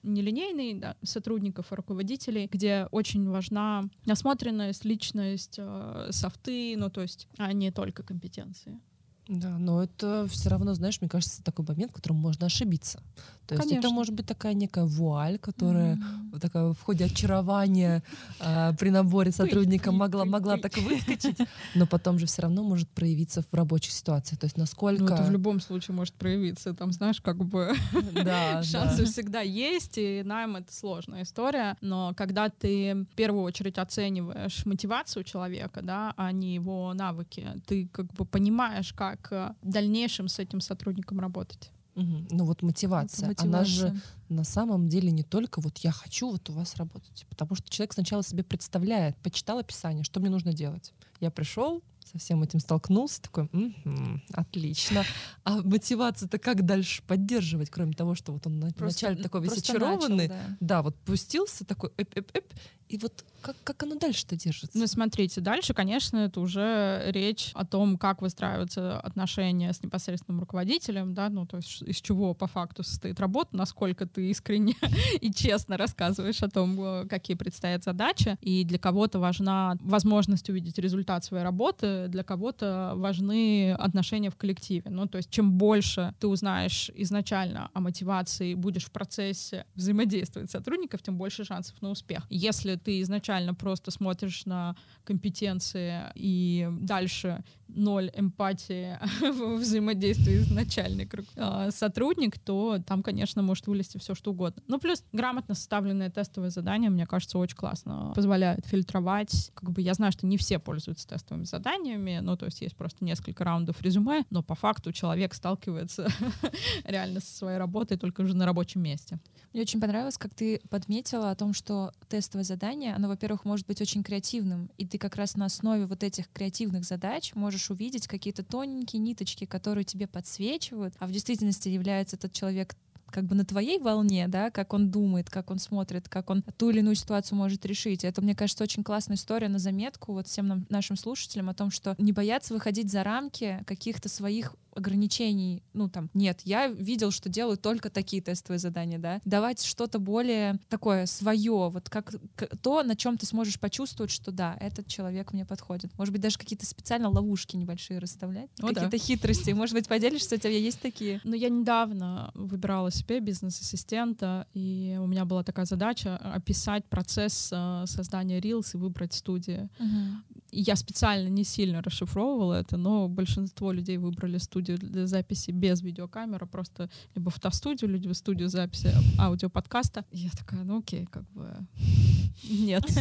[0.02, 7.28] нелинейных да, сотрудников и руководителей, где очень важна насмотренность, личность, э, софты, ну, то есть,
[7.38, 8.80] а не только компетенции.
[9.28, 13.02] Да, но это все равно, знаешь, мне кажется, такой момент, в котором можно ошибиться.
[13.48, 13.86] То есть Конечно.
[13.86, 16.38] это может быть такая некая вуаль, которая mm-hmm.
[16.38, 18.02] такая в ходе очарования
[18.40, 21.38] э, при наборе сотрудника могла, могла так выскочить,
[21.74, 24.38] но потом же все равно может проявиться в рабочих ситуациях.
[24.38, 25.02] То есть насколько...
[25.02, 26.74] Ну, это в любом случае может проявиться.
[26.74, 27.72] Там, знаешь, как бы
[28.12, 29.10] да, шансы да.
[29.10, 31.78] всегда есть, и найм— это сложная история.
[31.80, 37.88] Но когда ты в первую очередь оцениваешь мотивацию человека, да, а не его навыки, ты
[37.88, 41.70] как бы понимаешь, как в дальнейшем с этим сотрудником работать.
[41.98, 42.26] Угу.
[42.30, 46.48] Ну вот мотивация, мотивация, она же на самом деле не только вот я хочу вот
[46.48, 50.92] у вас работать, потому что человек сначала себе представляет, почитал описание, что мне нужно делать.
[51.18, 55.04] Я пришел, со всем этим столкнулся, такой, угу, отлично.
[55.44, 60.28] А мотивацию-то как дальше поддерживать, кроме того, что вот он просто, вначале такой весь очарованный,
[60.28, 60.56] начал, да.
[60.60, 62.44] да, вот пустился такой, эп -эп -эп,
[62.88, 64.76] и вот как, как оно дальше-то держится?
[64.76, 71.14] Ну, смотрите, дальше, конечно, это уже речь о том, как выстраиваются отношения с непосредственным руководителем,
[71.14, 74.74] да, ну, то есть из чего по факту состоит работа, насколько ты искренне
[75.20, 80.78] и честно рассказываешь о том, э, какие предстоят задачи, и для кого-то важна возможность увидеть
[80.78, 84.90] результат своей работы, для кого-то важны отношения в коллективе.
[84.90, 90.52] Ну, то есть чем больше ты узнаешь изначально о мотивации, будешь в процессе взаимодействовать с
[90.52, 92.26] сотрудников, тем больше шансов на успех.
[92.30, 101.14] Если ты изначально просто смотришь на компетенции и дальше ноль эмпатии в взаимодействии с начальник
[101.36, 104.62] а, сотрудник, то там, конечно, может вылезти все что угодно.
[104.66, 108.12] Ну, плюс грамотно составленное тестовое задание, мне кажется, очень классно.
[108.14, 109.50] Позволяет фильтровать.
[109.54, 113.04] Как бы я знаю, что не все пользуются тестовыми заданиями, ну, то есть есть просто
[113.04, 116.08] несколько раундов резюме, но по факту человек сталкивается
[116.84, 119.18] реально со своей работой только уже на рабочем месте.
[119.52, 123.80] Мне очень понравилось, как ты подметила о том, что тестовое задание, оно, во-первых, может быть
[123.80, 128.42] очень креативным, и ты как раз на основе вот этих креативных задач можешь увидеть какие-то
[128.42, 132.74] тоненькие ниточки, которые тебе подсвечивают, а в действительности является этот человек
[133.10, 136.70] как бы на твоей волне, да, как он думает, как он смотрит, как он ту
[136.70, 138.04] или иную ситуацию может решить.
[138.04, 141.70] Это, мне кажется, очень классная история на заметку вот всем нам, нашим слушателям о том,
[141.70, 147.28] что не бояться выходить за рамки каких-то своих ограничений, ну там, нет, я видел, что
[147.28, 152.14] делают только такие тестовые задания, да, давать что-то более такое свое, вот как
[152.62, 155.96] то, на чем ты сможешь почувствовать, что да, этот человек мне подходит.
[155.98, 158.98] Может быть, даже какие-то специально ловушки небольшие расставлять, какие-то да.
[158.98, 159.50] хитрости.
[159.50, 161.20] Может быть, поделишься, у тебя есть такие?
[161.24, 167.84] Ну, я недавно выбирала себе бизнес-ассистента, и у меня была такая задача описать процесс э,
[167.86, 169.68] создания Reels и выбрать студию.
[169.78, 175.82] Угу я специально не сильно расшифровывала это, но большинство людей выбрали студию для записи без
[175.82, 180.04] видеокамеры, просто либо фотостудию, либо студию записи аудиоподкаста.
[180.10, 181.54] Я такая, ну окей, как бы
[182.48, 182.84] нет.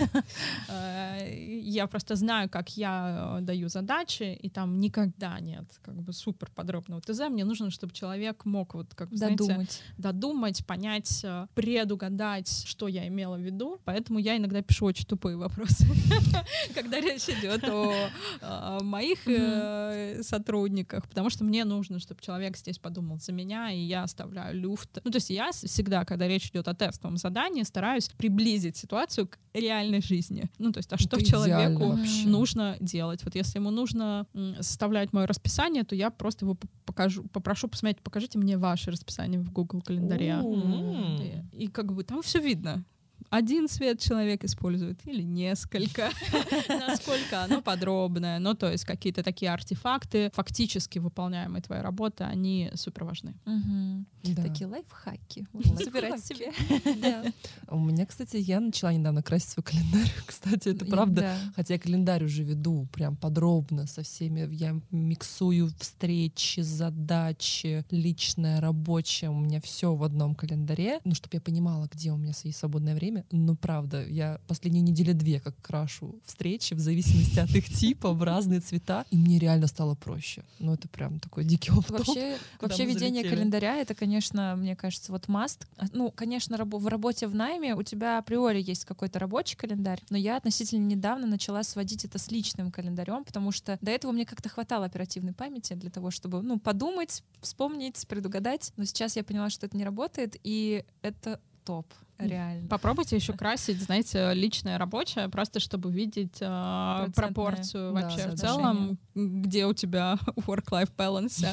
[0.69, 6.13] Э, я просто знаю, как я э, даю задачи, и там никогда нет как бы
[6.13, 7.29] супер подробного ТЗ.
[7.29, 9.81] Мне нужно, чтобы человек мог вот как бы, додумать.
[9.97, 13.79] додумать, понять, э, предугадать, что я имела в виду.
[13.85, 15.85] Поэтому я иногда пишу очень тупые вопросы,
[16.75, 17.93] когда речь идет о,
[18.41, 23.79] о моих э, сотрудниках, потому что мне нужно, чтобы человек здесь подумал за меня, и
[23.79, 24.99] я оставляю люфт.
[25.03, 29.37] Ну, то есть я всегда, когда речь идет о тестовом задании, стараюсь приблизить ситуацию к
[29.53, 30.49] реальной жизни.
[30.57, 32.27] Ну, то есть, а что человеку вообще.
[32.27, 33.23] нужно делать?
[33.23, 34.25] Вот если ему нужно
[34.59, 39.51] составлять мое расписание, то я просто его покажу, попрошу посмотреть, покажите мне ваше расписание в
[39.51, 40.39] Google календаре.
[41.53, 42.83] И, и как бы там все видно
[43.29, 46.09] один цвет человек использует или несколько,
[46.69, 48.39] насколько оно подробное.
[48.39, 53.35] Ну, то есть какие-то такие артефакты, фактически выполняемые твоей работы, они супер важны.
[54.35, 55.47] Такие лайфхаки.
[55.77, 56.51] Собирать себе.
[57.69, 60.11] У меня, кстати, я начала недавно красить свой календарь.
[60.25, 61.35] Кстати, это правда.
[61.55, 64.47] Хотя я календарь уже веду прям подробно со всеми.
[64.53, 69.29] Я миксую встречи, задачи, личное, рабочее.
[69.29, 70.99] У меня все в одном календаре.
[71.05, 73.16] Ну, чтобы я понимала, где у меня есть свободное время.
[73.31, 78.23] Ну, правда, я последние недели две как крашу встречи в зависимости от их типа в
[78.23, 79.05] разные цвета.
[79.11, 80.43] И мне реально стало проще.
[80.59, 81.91] Ну, это прям такой дикий опыт.
[81.91, 85.67] Вообще, вообще ведение календаря— это, конечно, мне кажется, вот маст.
[85.93, 90.37] Ну, конечно, в работе в найме у тебя априори есть какой-то рабочий календарь, но я
[90.37, 94.85] относительно недавно начала сводить это с личным календарем, потому что до этого мне как-то хватало
[94.85, 98.73] оперативной памяти для того, чтобы, ну, подумать, вспомнить, предугадать.
[98.77, 101.85] Но сейчас я поняла, что это не работает, и это топ
[102.19, 102.67] реально.
[102.67, 108.97] Попробуйте еще красить, знаете, личное рабочее, просто чтобы видеть э, пропорцию да, вообще в целом,
[109.15, 111.45] где у тебя work-life balance,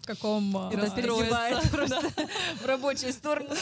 [0.00, 0.70] в каком э,
[2.62, 3.54] в рабочую сторону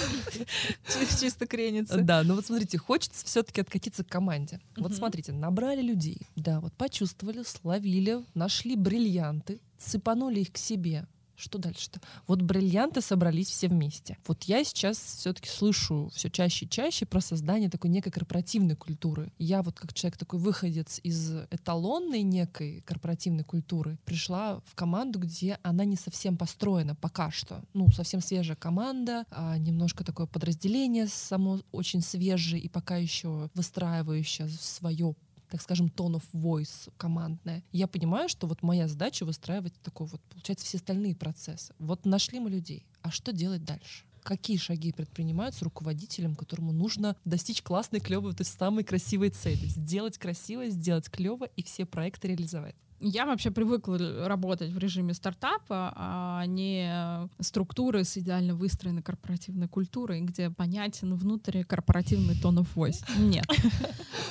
[1.20, 2.00] чисто кренится.
[2.02, 4.60] Да, ну вот смотрите, хочется все-таки откатиться к команде.
[4.76, 11.06] Вот смотрите, набрали людей, да, вот почувствовали, словили, нашли бриллианты, цепанули их к себе,
[11.40, 12.00] что дальше-то?
[12.26, 14.18] Вот бриллианты собрались все вместе.
[14.26, 19.32] Вот я сейчас все-таки слышу все чаще и чаще про создание такой некой корпоративной культуры.
[19.38, 25.58] Я вот как человек такой выходец из эталонной некой корпоративной культуры пришла в команду, где
[25.62, 27.62] она не совсем построена пока что.
[27.72, 34.48] Ну, совсем свежая команда, а немножко такое подразделение само очень свежее и пока еще выстраивающее
[34.48, 35.14] свое
[35.50, 37.62] так скажем, of voice командная.
[37.72, 41.74] Я понимаю, что вот моя задача выстраивать такой вот, получается, все остальные процессы.
[41.78, 44.04] Вот нашли мы людей, а что делать дальше?
[44.22, 49.66] какие шаги предпринимаются руководителем, которому нужно достичь классной, клевой, то есть самой красивой цели.
[49.66, 52.76] Сделать красиво, сделать клево и все проекты реализовать.
[53.00, 60.20] Я вообще привыкла работать в режиме стартапа, а не структуры с идеально выстроенной корпоративной культурой,
[60.20, 63.02] где понятен внутрь корпоративный тон of voice.
[63.18, 63.46] Нет.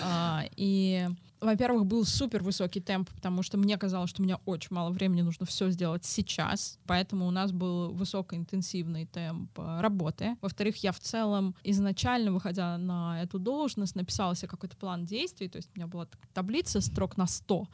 [0.01, 1.07] А, и
[1.41, 5.21] во-первых, был супер высокий темп, потому что мне казалось, что у меня очень мало времени,
[5.21, 10.35] нужно все сделать сейчас, поэтому у нас был высокоинтенсивный темп э, работы.
[10.41, 15.57] Во-вторых, я в целом изначально, выходя на эту должность, написала себе какой-то план действий, то
[15.57, 17.67] есть у меня была таблица строк на 100,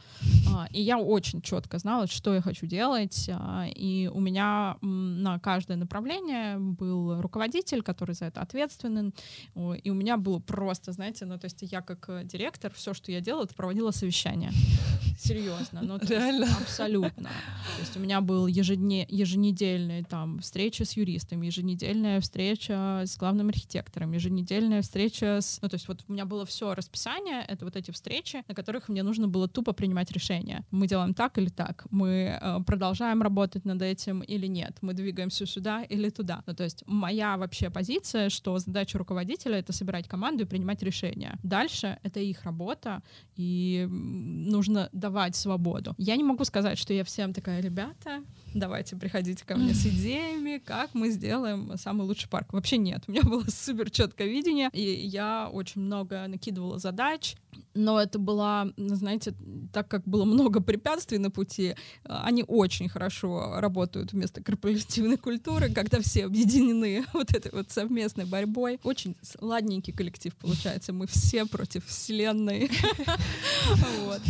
[0.54, 5.39] а, и я очень четко знала, что я хочу делать, а, и у меня на
[5.39, 9.13] каждое направление был руководитель, который за это ответственен,
[9.56, 13.12] и у меня было просто, знаете, ну то есть я как э, директор, все, что
[13.12, 14.51] я делала, проводила совещание.
[15.17, 15.81] Серьезно.
[15.81, 16.45] Ну, Реально?
[16.45, 17.29] Есть, абсолютно.
[17.29, 23.49] То есть у меня был ежедне, еженедельная там встреча с юристом, еженедельная встреча с главным
[23.49, 25.59] архитектором, еженедельная встреча с...
[25.61, 28.89] Ну, то есть вот у меня было все расписание, это вот эти встречи, на которых
[28.89, 30.65] мне нужно было тупо принимать решение.
[30.71, 31.85] Мы делаем так или так?
[31.91, 34.77] Мы э, продолжаем работать над этим или нет?
[34.81, 36.43] Мы двигаемся сюда или туда?
[36.45, 41.39] Ну, то есть моя вообще позиция, что задача руководителя— это собирать команду и принимать решения.
[41.41, 43.01] Дальше это их работа,
[43.35, 45.93] и и нужно давать свободу.
[45.97, 50.58] Я не могу сказать, что я всем такая, ребята, давайте приходите ко мне с идеями,
[50.58, 52.53] как мы сделаем самый лучший парк.
[52.53, 57.36] Вообще нет, у меня было супер четкое видение, и я очень много накидывала задач,
[57.73, 59.33] но это была, знаете,
[59.73, 65.99] так как было много препятствий на пути, они очень хорошо работают вместо корпоративной культуры, когда
[66.01, 68.79] все объединены вот этой вот совместной борьбой.
[68.83, 72.69] Очень ладненький коллектив получается, мы все против вселенной.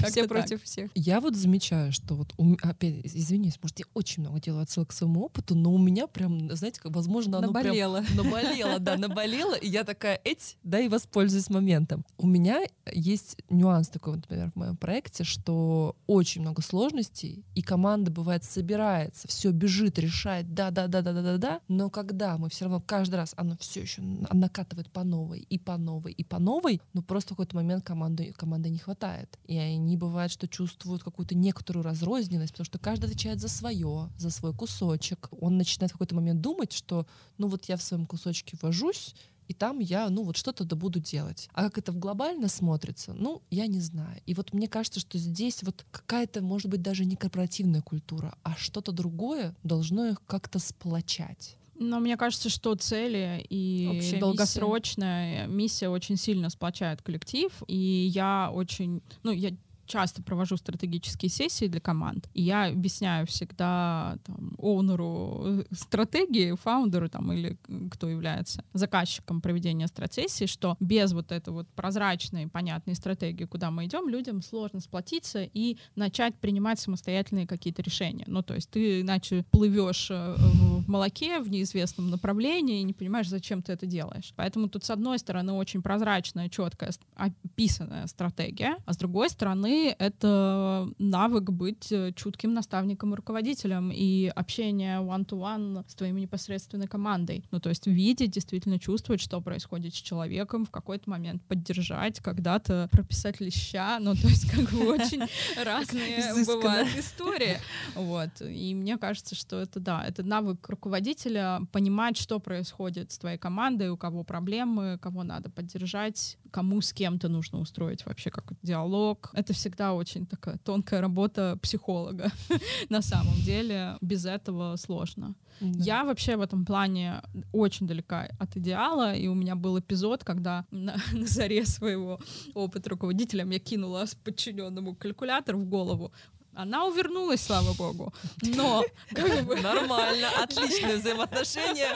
[0.08, 0.92] Все против всех.
[0.96, 5.24] Я вот замечаю, что вот, опять, извините, может, я очень много делаю отсылок к своему
[5.24, 8.04] опыту, но у меня прям, знаете, возможно, оно наболело.
[8.16, 8.80] Наболело.
[8.80, 12.06] да, наболело, и я такая, эть, да, и воспользуюсь моментом.
[12.18, 12.62] У меня
[12.92, 13.15] есть
[13.50, 19.52] нюанс такой, например, в моем проекте, что очень много сложностей, и команда, бывает, собирается, все
[19.52, 25.04] бежит, решает, да-да-да-да-да-да, но когда мы все равно каждый раз, оно все еще накатывает по
[25.04, 28.80] новой, и по новой, и по новой, ну просто в какой-то момент команды, команды не
[28.80, 29.40] хватает.
[29.46, 34.30] И они бывают, что чувствуют какую-то некоторую разрозненность, потому что каждый отвечает за свое, за
[34.30, 35.30] свой кусочек.
[35.32, 39.16] Он начинает в какой-то момент думать, что ну вот я в своем кусочке вожусь,
[39.48, 41.50] и там я, ну, вот что-то да буду делать.
[41.54, 44.22] А как это в глобально смотрится, ну, я не знаю.
[44.26, 48.56] И вот мне кажется, что здесь вот какая-то, может быть, даже не корпоративная культура, а
[48.56, 51.58] что-то другое должно их как-то сплочать.
[51.78, 55.56] Но мне кажется, что цели и Общая долгосрочная миссия.
[55.56, 57.52] миссия очень сильно сплочает коллектив.
[57.68, 59.52] И я очень, ну, я
[59.86, 67.10] часто провожу стратегические сессии для команд, и я объясняю всегда там, оунеру э, стратегии, фаундеру
[67.10, 67.58] там, или
[67.92, 73.86] кто является заказчиком проведения стратсессии, что без вот этой вот прозрачной, понятной стратегии, куда мы
[73.86, 78.26] идем, людям сложно сплотиться и начать принимать самостоятельные какие-то решения.
[78.28, 83.30] Ну, то есть ты иначе плывешь э, в молоке в неизвестном направлении и не понимаешь,
[83.30, 84.34] зачем ты это делаешь.
[84.36, 90.88] Поэтому тут, с одной стороны, очень прозрачная, четкая, описанная стратегия, а с другой стороны, это
[90.98, 97.46] навык быть э, чутким наставником и руководителем и общение one-to-one с твоими непосредственной командой.
[97.52, 102.90] Ну, то есть видеть, действительно чувствовать, что происходит с человеком, в какой-то момент поддержать, когда-то
[102.92, 105.22] прописать леща, ну, то есть как бы очень
[105.64, 107.58] разные бывают истории.
[107.96, 108.30] Вот.
[108.42, 113.90] И мне кажется, что это, да, это навык руководителя понимать, что происходит с твоей командой,
[113.90, 119.30] у кого проблемы, кого надо поддержать, кому с кем-то нужно устроить вообще какой-то диалог.
[119.34, 122.32] Это всегда очень такая тонкая работа психолога.
[122.90, 125.36] На самом деле без этого сложно.
[125.60, 125.84] Да.
[125.84, 130.66] Я вообще в этом плане очень далека от идеала, и у меня был эпизод, когда
[130.72, 132.20] на, на заре своего
[132.54, 136.14] опыта руководителем я кинула подчиненному калькулятор в голову.
[136.56, 138.14] Она увернулась, слава богу.
[138.42, 139.56] Но как бы...
[139.58, 141.96] Нормально, отличные взаимоотношения,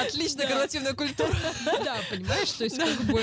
[0.00, 0.94] отличная да.
[0.94, 1.34] культура.
[1.84, 3.22] Да, понимаешь, то есть как бы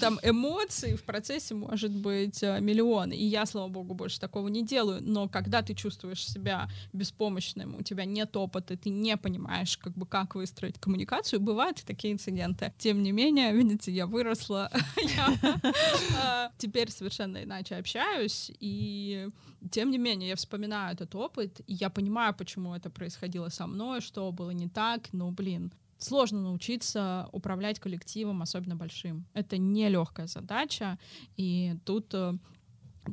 [0.00, 3.10] там эмоций в процессе может быть э, миллион.
[3.10, 5.00] И я, слава богу, больше такого не делаю.
[5.02, 10.06] Но когда ты чувствуешь себя беспомощным, у тебя нет опыта, ты не понимаешь, как бы
[10.06, 12.72] как выстроить коммуникацию, бывают такие инциденты.
[12.78, 19.28] Тем не менее, видите, я выросла, я э, теперь совершенно иначе общаюсь, и
[19.70, 24.00] тем не менее, я вспоминаю этот опыт, и я понимаю, почему это происходило со мной,
[24.00, 29.26] что было не так, но, блин, сложно научиться управлять коллективом, особенно большим.
[29.34, 30.98] Это нелегкая задача,
[31.36, 32.34] и тут э,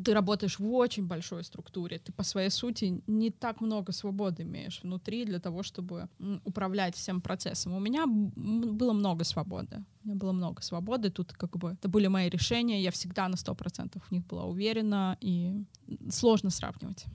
[0.04, 4.82] ты работаешь в очень большой структуре, ты по своей сути не так много свободы имеешь
[4.84, 6.10] внутри для того, чтобы
[6.44, 7.74] управлять всем процессом.
[7.74, 9.84] У меня было много свободы.
[10.04, 13.38] У меня было много свободы, тут как бы это были мои решения, я всегда на
[13.38, 15.64] сто процентов в них была уверена, и
[16.10, 17.06] сложно сравнивать.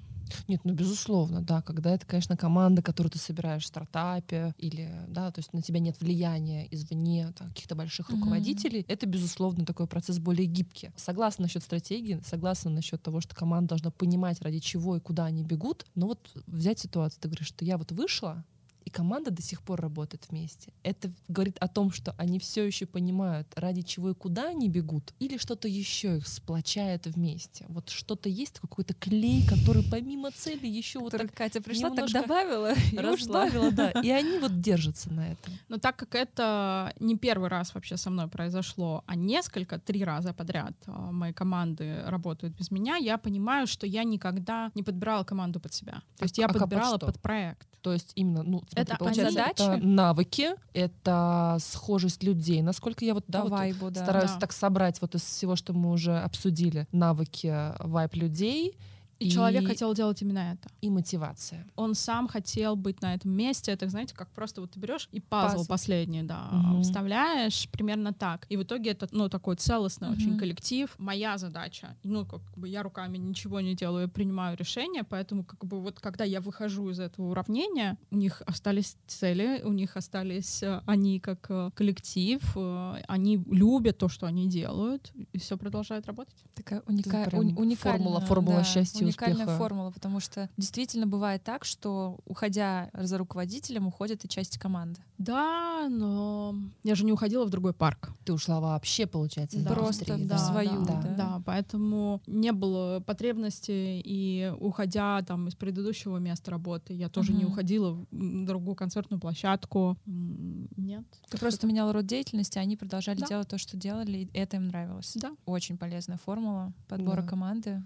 [0.49, 5.31] Нет, ну безусловно, да, когда это, конечно, команда, которую ты собираешь в стартапе, или, да,
[5.31, 8.93] то есть на тебя нет влияния извне там, каких-то больших руководителей, mm-hmm.
[8.93, 10.91] это, безусловно, такой процесс более гибкий.
[10.97, 15.43] Согласна насчет стратегии, согласна насчет того, что команда должна понимать, ради чего и куда они
[15.43, 18.45] бегут, но вот взять ситуацию, ты говоришь, что я вот вышла,
[18.89, 20.73] и команда до сих пор работает вместе.
[20.83, 25.13] Это говорит о том, что они все еще понимают, ради чего и куда они бегут,
[25.19, 27.67] или что-то еще их сплочает вместе.
[27.69, 32.73] Вот что-то есть, какой-то клей, который помимо цели еще вот так Катя пришла, так добавила,
[32.97, 33.91] разбавила, да.
[33.91, 35.53] И они вот держатся на этом.
[35.69, 40.33] Но так как это не первый раз вообще со мной произошло, а несколько, три раза
[40.33, 45.61] подряд а, мои команды работают без меня, я понимаю, что я никогда не подбирала команду
[45.61, 46.01] под себя.
[46.17, 47.69] То есть а, я а подбирала под проект.
[47.83, 49.61] То есть именно, ну, это получается, задачи?
[49.61, 52.63] это навыки, это схожесть людей.
[52.63, 54.03] Насколько я вот, да, вот вайбу, да.
[54.03, 54.41] стараюсь да.
[54.41, 58.77] так собрать вот из всего, что мы уже обсудили, навыки, вайб людей
[59.19, 60.71] и, и человек хотел делать именно это.
[60.81, 61.67] И мотивация.
[61.77, 63.73] Он сам хотел быть на этом месте.
[63.73, 65.69] Это, знаете, как просто вот ты берешь и пазл, пазл.
[65.69, 66.83] последний, да, угу.
[66.83, 68.47] вставляешь примерно так.
[68.49, 70.17] И в итоге это, ну, такой целостный угу.
[70.17, 70.95] очень коллектив.
[70.99, 75.65] Моя задача, ну, как бы я руками ничего не делаю, я принимаю решения, поэтому как
[75.65, 80.63] бы вот когда я выхожу из этого уравнения, у них остались цели, у них остались
[80.63, 86.07] э, они как э, коллектив, э, они любят то, что они делают, и все продолжает
[86.07, 86.37] работать.
[86.55, 87.29] Такая уника...
[87.33, 88.65] уникальная формула, формула да.
[88.65, 89.59] счастья уникальная успеха.
[89.59, 95.01] формула, потому что действительно бывает так, что уходя за руководителем, уходит и часть команды.
[95.19, 96.55] Да, но
[96.85, 98.13] я же не уходила в другой парк.
[98.25, 99.71] Ты ушла вообще, получается, да.
[99.71, 100.85] Просто в да, свою.
[100.85, 101.15] Да, да.
[101.15, 107.41] да, поэтому не было потребности, и уходя там из предыдущего места работы, я тоже угу.
[107.41, 109.97] не уходила в другую концертную площадку.
[110.07, 111.05] Нет.
[111.29, 113.27] Ты просто меняла род деятельности, а они продолжали да.
[113.27, 115.13] делать то, что делали, и это им нравилось.
[115.17, 115.35] Да.
[115.47, 117.29] Очень полезная формула подбора да.
[117.29, 117.83] команды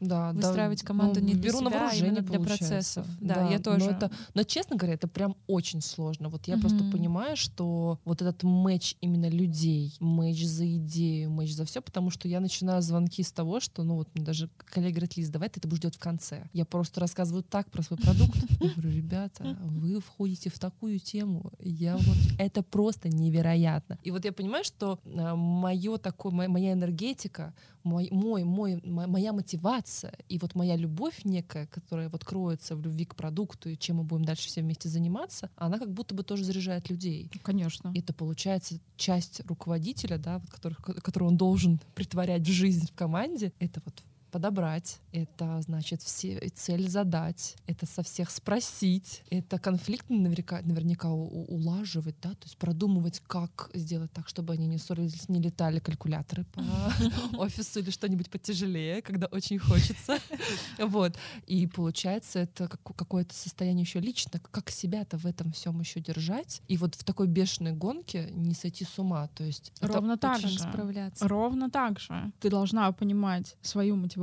[0.00, 3.06] да, выстраивать да, команду ну, не для беру себя, на а именно для процессов.
[3.20, 3.86] Да, да, я тоже.
[3.86, 6.28] Но, это, но, честно говоря, это прям очень сложно.
[6.28, 6.60] Вот я mm-hmm.
[6.60, 12.10] просто понимаю, что вот этот матч именно людей, матч за идею, матч за все, потому
[12.10, 15.60] что я начинаю звонки с того, что, ну вот даже коллега говорит, Лиз, давай ты
[15.60, 16.48] это будешь делать в конце.
[16.52, 18.36] Я просто рассказываю так про свой продукт.
[18.60, 23.98] Я говорю, ребята, вы входите в такую тему, я вот, это просто невероятно.
[24.02, 27.54] И вот я понимаю, что э, мое такое, моя энергетика,
[27.86, 33.04] мой, мой, мой, моя мотивация и вот моя любовь некая, которая вот кроется в любви
[33.04, 36.44] к продукту и чем мы будем дальше все вместе заниматься, она как будто бы тоже
[36.44, 37.30] заряжает людей.
[37.42, 37.92] Конечно.
[37.94, 42.94] И это получается часть руководителя, да, вот который, которую он должен притворять в жизнь в
[42.94, 43.52] команде.
[43.60, 50.60] Это вот подобрать, это значит все цель задать, это со всех спросить, это конфликт наверняка,
[50.62, 55.40] наверняка у- улаживать, да, то есть продумывать, как сделать так, чтобы они не ссорились, не
[55.40, 56.62] летали калькуляторы по
[57.38, 60.18] офису или что-нибудь потяжелее, когда очень хочется.
[60.78, 61.16] Вот.
[61.46, 66.60] И получается, это как- какое-то состояние еще лично, как себя-то в этом всем еще держать.
[66.68, 69.28] И вот в такой бешеной гонке не сойти с ума.
[69.28, 70.58] То есть Ровно так же.
[70.58, 71.26] справляться.
[71.28, 72.32] Ровно так же.
[72.40, 74.15] Ты должна понимать свою мотивацию,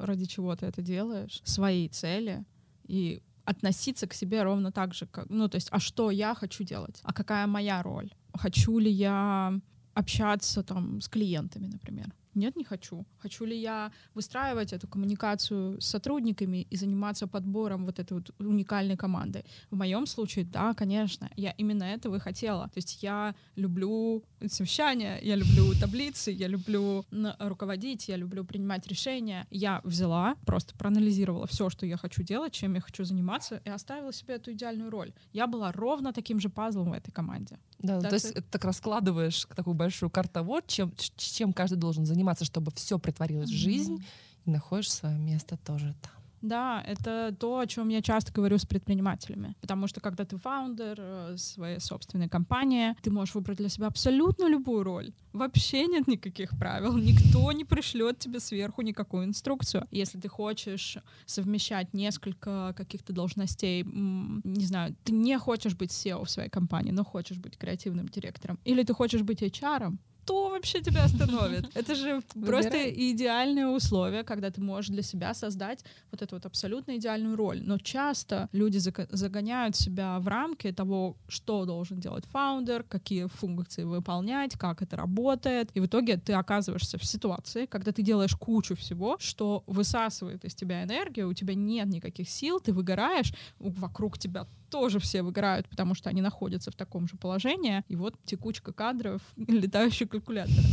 [0.00, 2.44] ради чего ты это делаешь, свои цели
[2.84, 6.64] и относиться к себе ровно так же, как, ну, то есть, а что я хочу
[6.64, 9.60] делать, а какая моя роль, хочу ли я
[9.94, 12.12] общаться там с клиентами, например.
[12.34, 13.04] Нет, не хочу.
[13.18, 18.96] Хочу ли я выстраивать эту коммуникацию с сотрудниками и заниматься подбором вот этой вот уникальной
[18.96, 19.44] команды?
[19.70, 22.64] В моем случае, да, конечно, я именно этого и хотела.
[22.68, 27.04] То есть я люблю совещания, я люблю таблицы, я люблю
[27.38, 29.46] руководить, я люблю принимать решения.
[29.50, 34.12] Я взяла, просто проанализировала все, что я хочу делать, чем я хочу заниматься, и оставила
[34.12, 35.12] себе эту идеальную роль.
[35.32, 37.58] Я была ровно таким же пазлом в этой команде.
[37.78, 41.76] Да, Так то есть ты- это так раскладываешь такую большую картовод, чем, ч- чем каждый
[41.76, 44.04] должен заниматься, чтобы все притворилось в жизнь,
[44.44, 46.24] и находишь свое место тоже там.
[46.44, 49.54] Да, это то, о чем я часто говорю с предпринимателями.
[49.62, 54.46] Потому что когда ты фаундер э, своей собственной компании, ты можешь выбрать для себя абсолютно
[54.46, 55.12] любую роль.
[55.32, 56.98] Вообще нет никаких правил.
[56.98, 59.88] Никто не пришлет тебе сверху никакую инструкцию.
[59.90, 66.30] Если ты хочешь совмещать несколько каких-то должностей, не знаю, ты не хочешь быть SEO в
[66.30, 71.04] своей компании, но хочешь быть креативным директором, или ты хочешь быть HR, кто вообще тебя
[71.04, 71.70] остановит?
[71.76, 73.12] Это же просто Выбирай.
[73.12, 77.60] идеальные условия, когда ты можешь для себя создать вот эту вот абсолютно идеальную роль.
[77.62, 84.56] Но часто люди загоняют себя в рамки того, что должен делать фаундер, какие функции выполнять,
[84.56, 85.70] как это работает.
[85.74, 90.54] И в итоге ты оказываешься в ситуации, когда ты делаешь кучу всего, что высасывает из
[90.54, 95.94] тебя энергию, у тебя нет никаких сил, ты выгораешь, вокруг тебя тоже все выгорают, потому
[95.94, 97.84] что они находятся в таком же положении.
[97.86, 100.64] И вот текучка кадров, летающий калькулятор.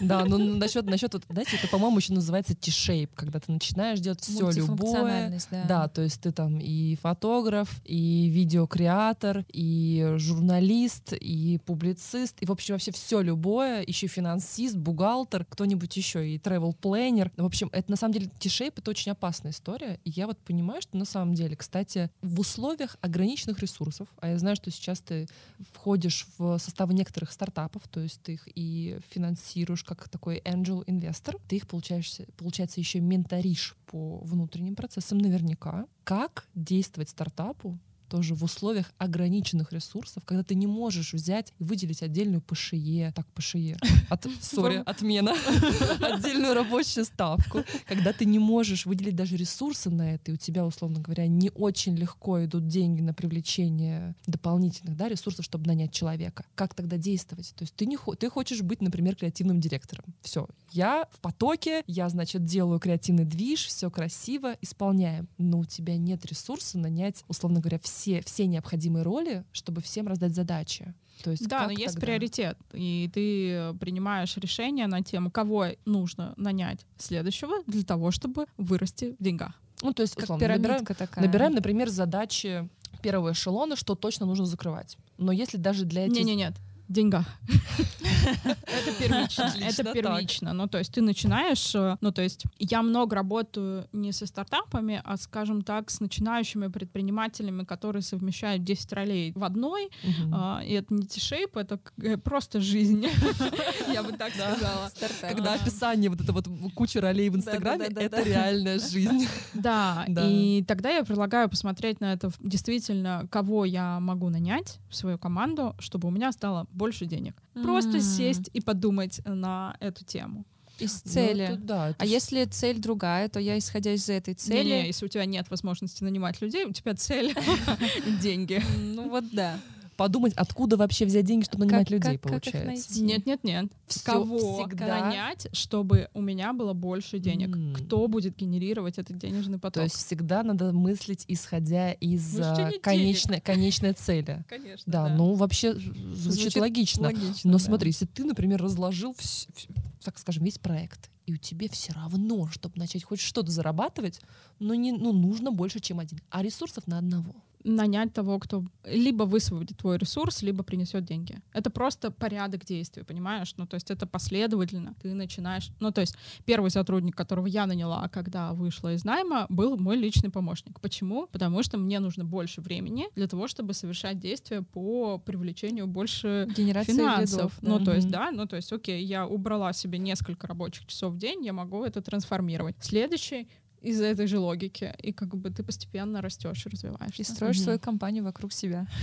[0.00, 4.20] Да, ну насчет, насчет вот, знаете, это, по-моему, еще называется T-shape, когда ты начинаешь делать
[4.20, 5.38] все любое.
[5.50, 5.64] Да.
[5.68, 12.52] Да, то есть ты там и фотограф, и видеокреатор, и журналист, и публицист, и, в
[12.52, 17.90] общем, вообще все любое, еще финансист, бухгалтер, кто-нибудь еще, и travel планер В общем, это
[17.90, 21.34] на самом деле T-shape— это очень опасная история, и я вот понимаю, что на самом
[21.34, 25.28] деле, кстати, в условиях ограниченных ресурсов, а я знаю, что сейчас ты
[25.72, 29.41] входишь в составы некоторых стартапов, то есть ты их и финансируешь
[29.84, 35.86] как такой angel инвестор, ты их получаешься, получается еще менторишь по внутренним процессам наверняка.
[36.04, 37.78] Как действовать стартапу
[38.12, 43.26] тоже в условиях ограниченных ресурсов, когда ты не можешь взять и выделить отдельную ПШЕ, так,
[43.28, 43.78] ПШЕ,
[44.10, 45.34] от, сори, отмена,
[46.02, 50.66] отдельную рабочую ставку, когда ты не можешь выделить даже ресурсы на это, и у тебя,
[50.66, 56.44] условно говоря, не очень легко идут деньги на привлечение дополнительных да, ресурсов, чтобы нанять человека.
[56.54, 57.54] Как тогда действовать?
[57.56, 60.04] То есть ты, не, ты хочешь быть, например, креативным директором.
[60.20, 65.28] Все, я в потоке, я, значит, делаю креативный движ, все красиво, исполняем.
[65.38, 70.34] Но у тебя нет ресурса нанять, условно говоря, все, все необходимые роли, чтобы всем раздать
[70.34, 70.94] задачи.
[71.22, 72.00] То есть Да, но есть тогда?
[72.06, 79.14] приоритет, и ты принимаешь решение на тему, кого нужно нанять следующего для того, чтобы вырасти
[79.18, 79.52] в деньгах.
[79.82, 81.24] Ну, то есть, Как условно, набираем, такая.
[81.24, 82.68] набираем, например, задачи
[83.02, 84.96] первого эшелона, что точно нужно закрывать.
[85.18, 86.16] Но если даже для этих...
[86.16, 86.54] Не-не, нет.
[86.88, 87.26] деньгах.
[88.66, 89.52] Это первично.
[89.60, 90.52] Это первично.
[90.52, 95.00] Ну, то есть ты начинаешь, э, ну, то есть я много работаю не со стартапами,
[95.04, 99.90] а, скажем так, с начинающими предпринимателями, которые совмещают 10 ролей в одной.
[100.32, 103.06] А, И это не тишейп, это э, просто жизнь.
[103.92, 104.90] Я бы так сказала.
[105.20, 109.26] Когда описание вот это вот куча ролей в Инстаграме, это реальная жизнь.
[109.54, 115.18] Да, и тогда я предлагаю посмотреть на это действительно, кого я могу нанять в свою
[115.18, 117.36] команду, чтобы у меня стало больше денег.
[117.54, 118.00] Просто М.
[118.02, 120.44] сесть и подумать на эту тему.
[120.78, 121.44] Из Ну, цели.
[121.44, 124.56] это да, это А ж- если цель другая, то я, исходя из этой цели...
[124.64, 127.34] Не-не, если у тебя нет возможности нанимать людей, у тебя цель
[128.22, 128.60] деньги.
[128.78, 129.58] Ну вот да.
[129.96, 132.90] Подумать, откуда вообще взять деньги, чтобы нанимать Как- людей, как- как их получается.
[132.92, 133.00] найти?
[133.02, 133.66] Нет, нет, нет.
[133.86, 135.00] Всё Кого всегда.
[135.00, 137.54] нанять, чтобы у меня было больше денег?
[137.56, 137.74] М.
[137.74, 139.74] Кто будет генерировать этот денежный поток?
[139.74, 144.44] То есть всегда надо мыслить, исходя из а, не конечной, конечной цели.
[144.48, 144.84] Конечно.
[144.90, 147.02] Да, ну вообще звучит, Звучит логично.
[147.04, 147.50] Логично.
[147.50, 147.64] Но да.
[147.64, 149.68] смотри, если ты, например, разложил, вс- вс-
[150.04, 154.20] так скажем, весь проект, и у тебя все равно, чтобы начать хоть что-то зарабатывать,
[154.58, 156.18] но не, ну, нужно больше, чем один.
[156.30, 157.34] А ресурсов на одного.
[157.64, 161.40] Нанять того, кто либо высвободит твой ресурс, либо принесет деньги.
[161.52, 163.54] Это просто порядок действий, понимаешь?
[163.56, 164.94] Ну, то есть это последовательно.
[165.02, 165.70] Ты начинаешь...
[165.80, 170.30] Ну, то есть первый сотрудник, которого я наняла, когда вышла из найма, был мой личный
[170.30, 170.80] помощник.
[170.80, 171.26] Почему?
[171.28, 176.94] Потому что мне нужно больше времени для того, чтобы совершать действия по привлечению больше Генерация
[176.94, 177.32] финансов.
[177.32, 177.68] лидов, да.
[177.68, 181.18] Ну, то есть, да, ну, то есть, окей, я убрала себе несколько рабочих часов в
[181.18, 182.76] день, я могу это трансформировать.
[182.80, 183.48] Следующий
[183.82, 184.94] из этой же логики.
[185.02, 187.22] И как бы ты постепенно растешь и развиваешься.
[187.22, 187.64] И строишь Мгм.
[187.64, 188.86] свою компанию вокруг себя.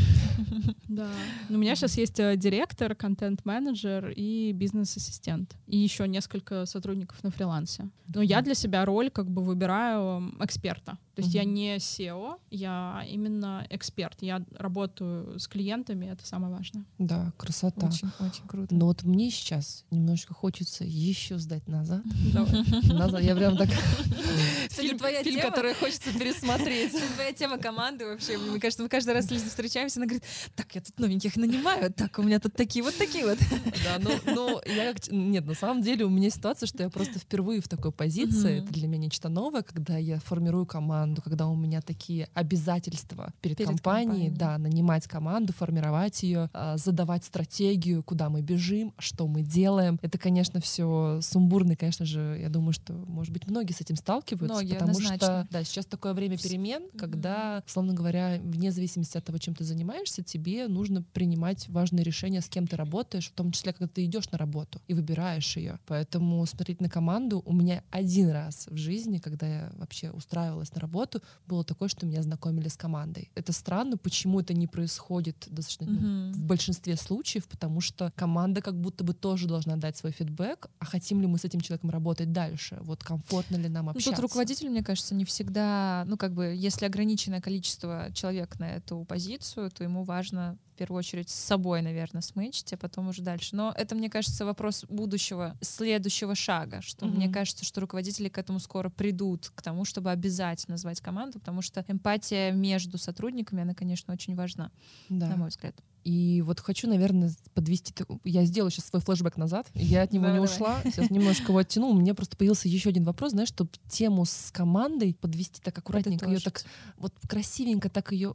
[0.89, 1.07] Да.
[1.49, 5.55] У меня сейчас есть э, директор, контент-менеджер и бизнес-ассистент.
[5.67, 7.89] И еще несколько сотрудников на фрилансе.
[8.07, 10.97] Но я для себя роль как бы выбираю эксперта.
[11.15, 14.17] То есть я не SEO, я именно эксперт.
[14.21, 16.85] Я работаю с клиентами, это самое важное.
[16.97, 17.85] Да, красота.
[17.87, 18.73] Очень, очень круто.
[18.73, 22.01] Но вот мне сейчас немножко хочется еще сдать назад.
[22.33, 22.63] Давай.
[22.97, 23.21] Назад.
[23.21, 23.69] Я прям так...
[24.69, 26.91] Фильм, твоя фильм, тема- который хочется пересмотреть.
[27.15, 28.37] Твоя тема команды вообще.
[28.37, 30.23] Мне кажется, мы каждый раз с Лизой встречаемся, она говорит,
[30.55, 33.37] так, я тут новеньких нанимаю, так, у меня тут такие вот такие вот.
[33.83, 35.11] Да, ну, ну, я как...
[35.11, 38.59] Нет, на самом деле у меня ситуация, что я просто впервые в такой позиции.
[38.59, 43.57] Это для меня нечто новое, когда я формирую команду, когда у меня такие обязательства перед,
[43.57, 44.29] Перед компанией, компанией.
[44.29, 49.99] да, нанимать команду, формировать ее, задавать стратегию, куда мы бежим, что мы делаем.
[50.01, 54.58] Это, конечно, все сумбурно, конечно же, я думаю, что, может быть, многие с этим сталкиваются,
[54.59, 55.17] Многие, потому однозначно.
[55.17, 59.63] что, да, сейчас такое время перемен, когда, словно говоря, вне зависимости от того, чем ты
[59.63, 64.05] занимаешься, тебе нужно принимать важные решения, с кем ты работаешь, в том числе, когда ты
[64.05, 65.79] идешь на работу и выбираешь ее.
[65.87, 70.81] Поэтому смотреть на команду у меня один раз в жизни, когда я вообще устраивалась на
[70.81, 73.31] работу, было такое, что меня знакомили с командой.
[73.35, 76.33] Это странно, почему это не происходит достаточно ну, Мгм.
[76.33, 80.85] в большинстве случаев, потому что команда как будто бы тоже должна дать свой фидбэк, а
[80.85, 84.11] хотим ли мы с этим человеком работать дальше, вот комфортно ли нам Ну, общаться.
[84.11, 84.19] Тут
[84.49, 89.69] руководитель, мне кажется, не всегда, ну, как бы, если ограниченное количество человек на эту позицию,
[89.69, 93.55] то ему важно первую очередь с собой, наверное, смычить, а потом уже дальше.
[93.55, 97.15] Но это, мне кажется, вопрос будущего, следующего шага, что Мгм.
[97.17, 101.61] мне кажется, что руководители к этому скоро придут, к тому, чтобы обязательно звать команду, потому
[101.61, 104.71] что эмпатия между сотрудниками, она, конечно, очень важна,
[105.09, 105.27] Да.
[105.27, 105.75] на мой взгляд.
[106.05, 107.93] И вот хочу, наверное, подвести...
[108.23, 109.67] Я сделаю сейчас свой флешбэк назад.
[109.75, 110.49] Я от него Да, не давай.
[110.55, 110.81] ушла.
[110.85, 111.89] Сейчас немножко его оттяну.
[111.89, 116.25] У меня просто появился еще один вопрос, знаешь, чтобы тему с командой подвести так аккуратненько,
[116.25, 116.63] ее так
[116.97, 118.33] вот красивенько так ее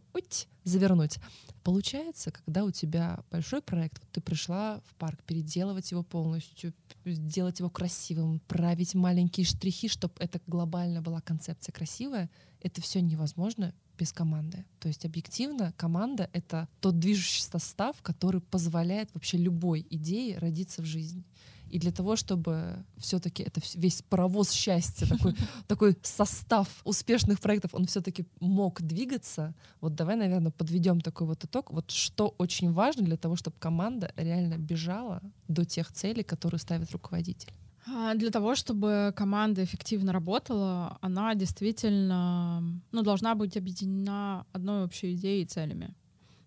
[0.64, 1.18] завернуть.
[1.64, 6.74] Получается, когда у тебя большой проект, ты пришла в парк, переделывать его полностью,
[7.06, 13.74] сделать его красивым, править маленькие штрихи, чтобы это глобально была концепция красивая, это все невозможно
[13.96, 14.66] без команды.
[14.78, 20.84] То есть объективно команда— это тот движущий состав, который позволяет вообще любой идее родиться в
[20.84, 21.24] жизнь.
[21.74, 25.34] И для того, чтобы все-таки это весь паровоз счастья, такой,
[25.66, 31.72] такой состав успешных проектов, он все-таки мог двигаться, вот давай, наверное, подведем такой вот итог.
[31.72, 36.92] Вот что очень важно для того, чтобы команда реально бежала до тех целей, которые ставит
[36.92, 37.52] руководитель.
[37.88, 42.62] А, Для того, чтобы команда эффективно работала, она действительно
[42.92, 45.92] ну, должна быть объединена одной общей идеей и целями.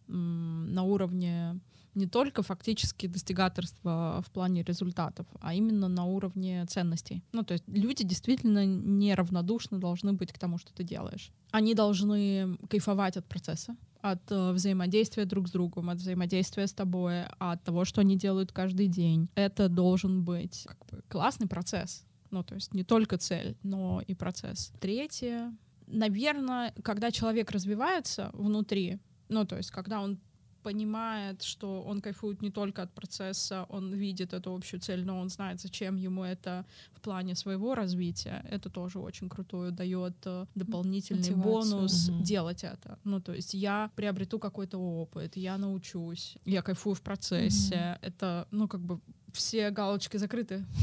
[0.07, 1.59] На уровне
[1.97, 7.23] не только фактически достигаторства в плане результатов, а именно на уровне ценностей.
[7.33, 11.31] Ну, то есть люди действительно неравнодушны должны быть к тому, что ты делаешь.
[11.51, 17.25] Они должны кайфовать от процесса, от э, взаимодействия друг с другом, от взаимодействия с тобой,
[17.39, 19.29] от того, что они делают каждый день.
[19.35, 22.05] Это должен быть как бы, классный процесс.
[22.29, 24.71] Ну, то есть не только цель, но и процесс.
[24.79, 25.51] Третье,
[25.87, 30.19] наверное, когда человек развивается внутри, ну, то есть когда он
[30.63, 35.29] понимает, что он кайфует не только от процесса, он видит эту общую цель, но он
[35.29, 38.45] знает, зачем ему это в плане своего развития.
[38.49, 41.75] Это тоже очень крутое, дает э, дополнительный Мотивацию.
[41.77, 42.23] бонус Мгм.
[42.23, 42.97] делать это.
[43.03, 47.97] Ну, то есть я приобрету какой-то опыт, я научусь, я кайфую в процессе.
[48.01, 48.99] Это, ну, как бы
[49.33, 50.65] все галочки закрыты.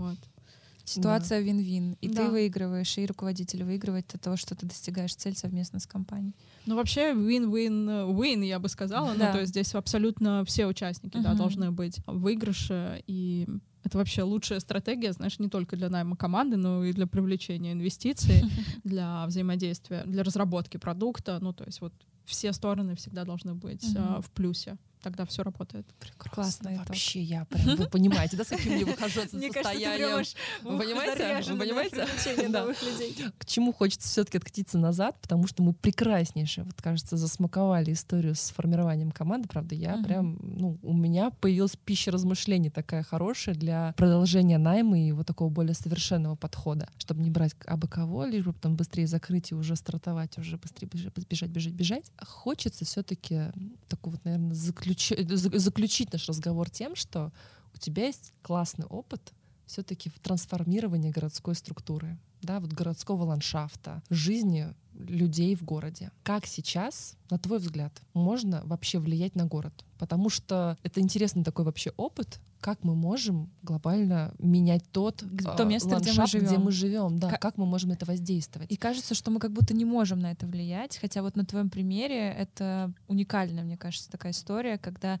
[0.00, 0.18] Вот.
[0.84, 1.96] Ситуация вин-вин.
[2.00, 2.24] И Да.
[2.26, 6.34] ты выигрываешь, и руководитель выигрывает от того, что ты достигаешь цель совместно с компанией.
[6.66, 9.14] Ну, вообще, win-win-win, я бы сказала.
[9.16, 9.26] Да.
[9.28, 11.38] Ну, то есть здесь абсолютно все участники, да, Мгм.
[11.38, 13.02] должны быть в выигрыше.
[13.06, 13.46] И
[13.82, 18.42] это вообще лучшая стратегия, знаешь, не только для найма команды, но и для привлечения инвестиций,
[18.84, 21.38] для взаимодействия, для разработки продукта.
[21.40, 21.92] Ну, то есть вот
[22.24, 23.96] все стороны всегда должны быть Мгм.
[23.98, 24.76] а, в плюсе.
[25.02, 25.86] Тогда все работает.
[25.98, 26.30] Прекрасно.
[26.30, 26.88] Классный итог.
[26.88, 30.24] Вообще я прям, вы понимаете, да, с каким я выхожу от состоянием?
[30.62, 31.52] Вы понимаете?
[31.52, 32.06] Вы понимаете?
[32.48, 32.66] Да.
[33.38, 38.50] К чему хочется все-таки откатиться назад, потому что мы прекраснейшие, вот кажется, засмаковали историю с
[38.50, 39.48] формированием команды.
[39.48, 45.12] Правда, я прям, ну, у меня появилась пища размышлений такая хорошая для продолжения найма и
[45.12, 49.50] вот такого более совершенного подхода, чтобы не брать абы кого, лишь бы потом быстрее закрыть
[49.52, 52.12] и уже стартовать, уже быстрее бежать, бежать, бежать.
[52.22, 53.52] Хочется все-таки
[53.88, 54.24] такой вот,
[55.10, 57.32] наверное, заключить наш разговор тем, что
[57.74, 59.32] у тебя есть классный опыт
[59.66, 66.10] все-таки в трансформировании городской структуры, да, вот городского ландшафта, жизни людей в городе.
[66.22, 69.84] Как сейчас, на твой взгляд, можно вообще влиять на город?
[69.98, 75.64] Потому что это интересный такой вообще опыт, как мы можем глобально менять тот а, то
[75.64, 76.62] место, где мы ландшафт, где живем.
[76.62, 78.70] мы живем, да, Ка- как мы можем это воздействовать.
[78.70, 81.70] И кажется, что мы как будто не можем на это влиять, хотя вот на твоем
[81.70, 85.20] примере это уникальная, мне кажется, такая история, когда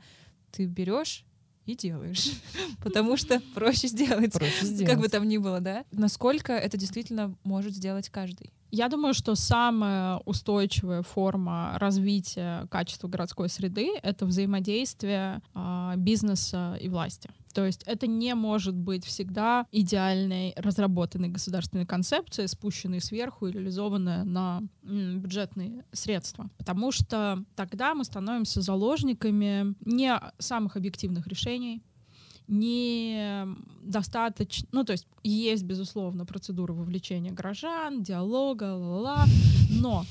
[0.50, 1.24] ты берешь
[1.72, 2.30] и делаешь,
[2.82, 4.90] потому что проще сделать, Проще сделать.
[4.90, 5.84] как бы там ни было, да?
[5.92, 8.52] Насколько это действительно может сделать каждый?
[8.72, 16.88] Я думаю, что самая устойчивая форма развития качества городской среды— это взаимодействие а, бизнеса и
[16.88, 17.30] власти.
[17.52, 24.24] То есть это не может быть всегда идеальной разработанной государственной концепцией, спущенной сверху и реализованная
[24.24, 26.50] на бюджетные средства.
[26.58, 31.82] Потому что тогда мы становимся заложниками не самых объективных решений,
[32.50, 33.46] не
[33.82, 39.24] достаточно, ну то есть есть безусловно процедура вовлечения горожан, диалога, ла-ла-ла,
[39.70, 40.04] но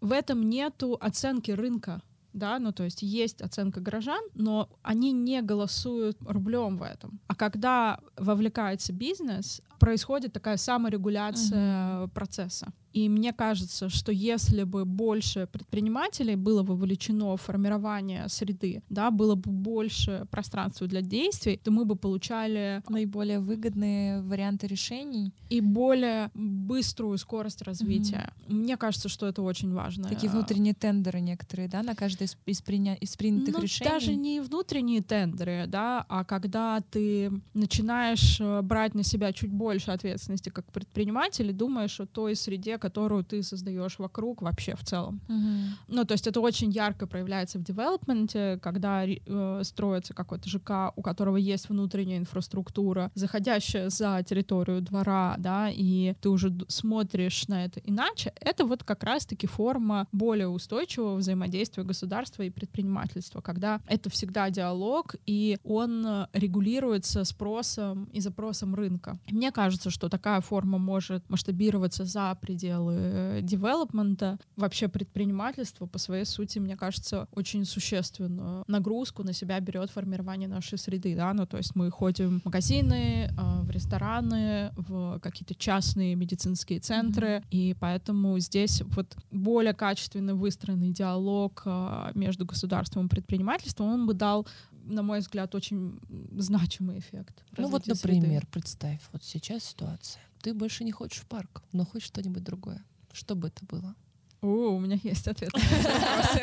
[0.00, 2.00] в этом нету оценки рынка,
[2.32, 7.20] да, ну то есть есть оценка горожан, но они не голосуют рублем в этом.
[7.26, 12.72] А когда вовлекается бизнес, происходит такая саморегуляция процесса.
[12.92, 19.34] И мне кажется, что если бы больше предпринимателей было вовлечено в формирование среды, да, было
[19.34, 26.30] бы больше пространства для действий, то мы бы получали Наиболее выгодные варианты решений, и более
[26.34, 28.32] быструю скорость развития.
[28.48, 30.08] Мне кажется, что это очень важно.
[30.08, 33.90] такие внутренние тендеры некоторые, да, на каждое из, из, приня- из принятых ну, решений.
[33.90, 39.67] даже не внутренние тендеры, да, а когда ты начинаешь э, брать на себя чуть больше
[39.76, 45.20] ответственности как предприниматель и думаешь о той среде, которую ты создаешь вокруг вообще в целом.
[45.28, 45.76] Мгм.
[45.88, 51.02] Ну, то есть это очень ярко проявляется в девелопменте, когда э, строится какой-то ЖК, у
[51.02, 57.80] которого есть внутренняя инфраструктура, заходящая за территорию двора, да, и ты уже смотришь на это
[57.80, 58.32] иначе.
[58.40, 65.16] Это вот как раз-таки форма более устойчивого взаимодействия государства и предпринимательства, когда это всегда диалог,
[65.26, 69.18] и он э, регулируется спросом и запросом рынка.
[69.30, 74.38] Мне кажется, что такая форма может масштабироваться за пределы э, девелопмента.
[74.56, 80.78] Вообще предпринимательство по своей сути, мне кажется, очень существенную нагрузку на себя берет формирование нашей
[80.78, 81.16] среды.
[81.16, 81.32] Да?
[81.34, 87.42] Ну, то есть мы ходим в магазины, э, в рестораны, в какие-то частные медицинские центры,
[87.50, 94.14] и поэтому здесь вот более качественно выстроенный диалог э, между государством и предпринимательством, он бы
[94.14, 94.46] дал
[94.88, 96.00] на мой взгляд, очень
[96.36, 97.44] значимый эффект.
[97.56, 98.16] Ну вот, развития среды.
[98.20, 100.22] например, представь, вот сейчас ситуация.
[100.42, 102.84] Ты больше не хочешь в парк, но хочешь что-нибудь другое.
[103.12, 103.94] Что бы это было?
[104.40, 106.40] О, у меня есть ответ на вопросы.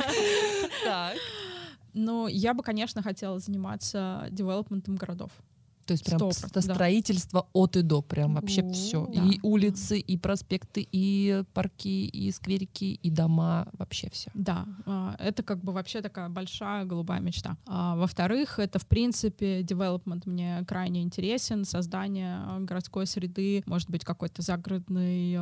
[0.83, 1.17] Так.
[1.93, 5.31] Ну, я бы, конечно, хотела заниматься девелопментом городов.
[5.85, 6.73] То есть прям Сто ст- процентов, да.
[6.73, 9.05] строительство от и до, прям вообще О, все.
[9.13, 9.23] да.
[9.23, 14.31] И улицы, и проспекты, и парки, и скверики, и дома, вообще все.
[14.33, 17.57] Да, а, это как бы вообще такая большая голубая мечта.
[17.67, 24.03] А, Во-вторых, это, в принципе, development мне крайне интересен, создание а, городской среды, может быть,
[24.03, 25.37] какой-то загородный,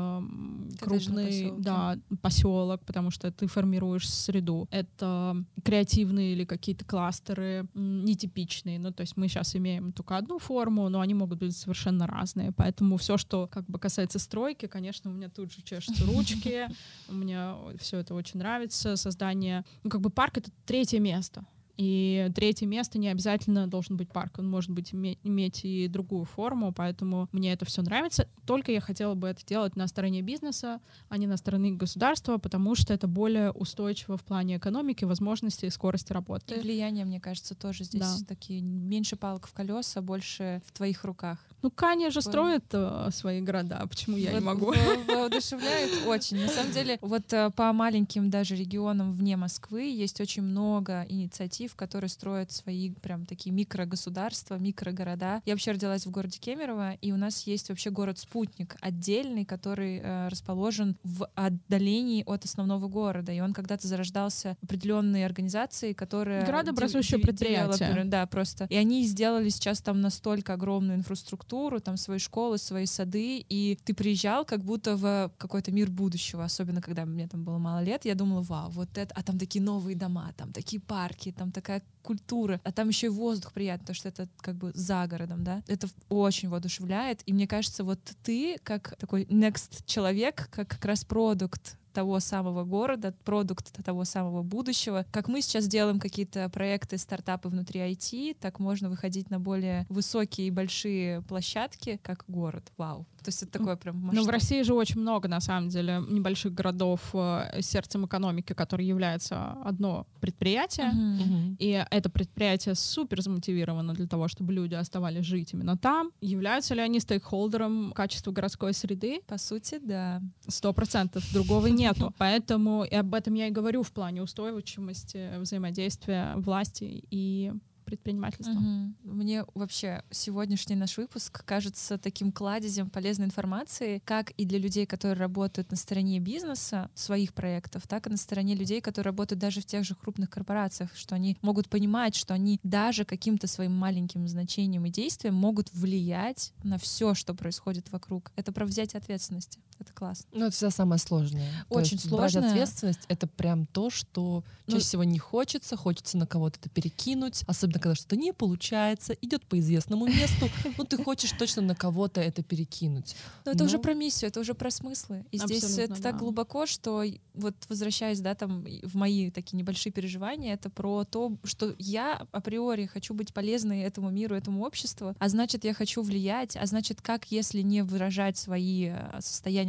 [0.79, 1.61] крупный поселки.
[1.63, 4.67] да, поселок, потому что ты формируешь среду.
[4.71, 8.79] Это креативные или какие-то кластеры нетипичные.
[8.79, 12.51] Ну, то есть мы сейчас имеем только одну форму, но они могут быть совершенно разные.
[12.51, 16.67] Поэтому все, что как бы касается стройки, конечно, у меня тут же чешутся ручки.
[17.09, 18.95] Мне все это очень нравится.
[18.95, 21.45] Создание, ну как бы парк это третье место.
[21.75, 26.25] И третье место не обязательно должен быть парк, он может быть име- иметь и другую
[26.25, 28.27] форму, поэтому мне это все нравится.
[28.45, 32.75] Только я хотела бы это делать на стороне бизнеса, а не на стороне государства, потому
[32.75, 36.59] что это более устойчиво в плане экономики, возможностей и скорости И работы.
[36.61, 38.25] влияние, мне кажется, тоже здесь Да.
[38.27, 41.39] такие меньше палок в колеса, больше в твоих руках.
[41.63, 44.73] Ну, Каня же строит э, свои города, почему я вот, не могу?
[45.07, 46.41] Воодушевляет очень.
[46.41, 51.73] На самом деле, вот э, по маленьким даже регионам вне Москвы есть очень много инициатив,
[51.75, 55.41] которые строят свои прям такие микрогосударства, микрогорода.
[55.45, 60.27] Я вообще родилась в городе Кемерово, и у нас есть вообще город-спутник отдельный, который э,
[60.27, 63.31] расположен в отдалении от основного города.
[63.31, 66.45] И он когда-то зарождался определенной организацией, которая...
[66.45, 68.03] Градообразующее предприятие.
[68.03, 68.65] Да, просто.
[68.69, 73.93] И они сделали сейчас там настолько огромную инфраструктуру, там свои школы, свои сады, и ты
[73.93, 78.15] приезжал как будто в какой-то мир будущего, особенно когда мне там было мало лет, я
[78.15, 82.59] думала, вау, вот это, а там такие новые дома, там такие парки, там такая культура,
[82.63, 85.63] а там еще и воздух приятный, потому что это как бы за городом, да.
[85.67, 91.05] Это очень воодушевляет, и мне кажется, вот ты как такой next человек, как как раз
[91.05, 95.05] продукт того самого города, продукт того самого будущего.
[95.11, 100.47] Как мы сейчас делаем какие-то проекты, стартапы внутри IT, так можно выходить на более высокие
[100.47, 102.71] и большие площадки, как город.
[102.77, 103.05] Вау.
[103.23, 104.15] То есть это такое прям масштаб.
[104.15, 108.85] Ну, в России же очень много, на самом деле, небольших городов э, сердцем экономики, который
[108.85, 111.55] является одно предприятие, Мгм.
[111.57, 116.11] и это предприятие супер замотивировано для того, чтобы люди оставались жить именно там.
[116.19, 119.21] Являются ли они стейкхолдером качества городской среды?
[119.27, 120.21] По сути, да.
[120.47, 121.23] Сто процентов.
[121.33, 122.13] Другого нету.
[122.17, 127.51] Поэтому и об этом я и говорю в плане устойчивости взаимодействия власти и
[127.83, 128.59] предпринимательства.
[128.59, 128.95] Мгм.
[129.03, 135.17] Мне вообще сегодняшний наш выпуск кажется таким кладезем полезной информации, как и для людей, которые
[135.17, 139.65] работают на стороне бизнеса, своих проектов, так и на стороне людей, которые работают даже в
[139.65, 144.85] тех же крупных корпорациях, что они могут понимать, что они даже каким-то своим маленьким значением
[144.85, 148.31] и действием могут влиять на все, что происходит вокруг.
[148.35, 149.59] Это про взять ответственности.
[149.83, 150.25] Это классно.
[150.33, 151.49] Ну, это всегда самое сложное.
[151.69, 152.51] То Очень есть брать сложное.
[152.51, 157.43] ответственность— это прям то, что Ну, чаще всего не хочется, хочется на кого-то это перекинуть,
[157.47, 162.21] особенно когда что-то не получается, идет по известному месту, ну ты хочешь точно на кого-то
[162.21, 163.15] это перекинуть.
[163.45, 163.83] Но это уже Ну.
[163.83, 165.25] про миссию, это уже про смыслы.
[165.31, 167.03] И здесь это так глубоко, что
[167.33, 172.85] вот возвращаясь, да, там в мои такие небольшие переживания, это про то, что я априори
[172.85, 177.31] хочу быть полезной этому миру, этому обществу, а значит, я хочу влиять, а значит, как,
[177.31, 179.19] если не выражать свои э,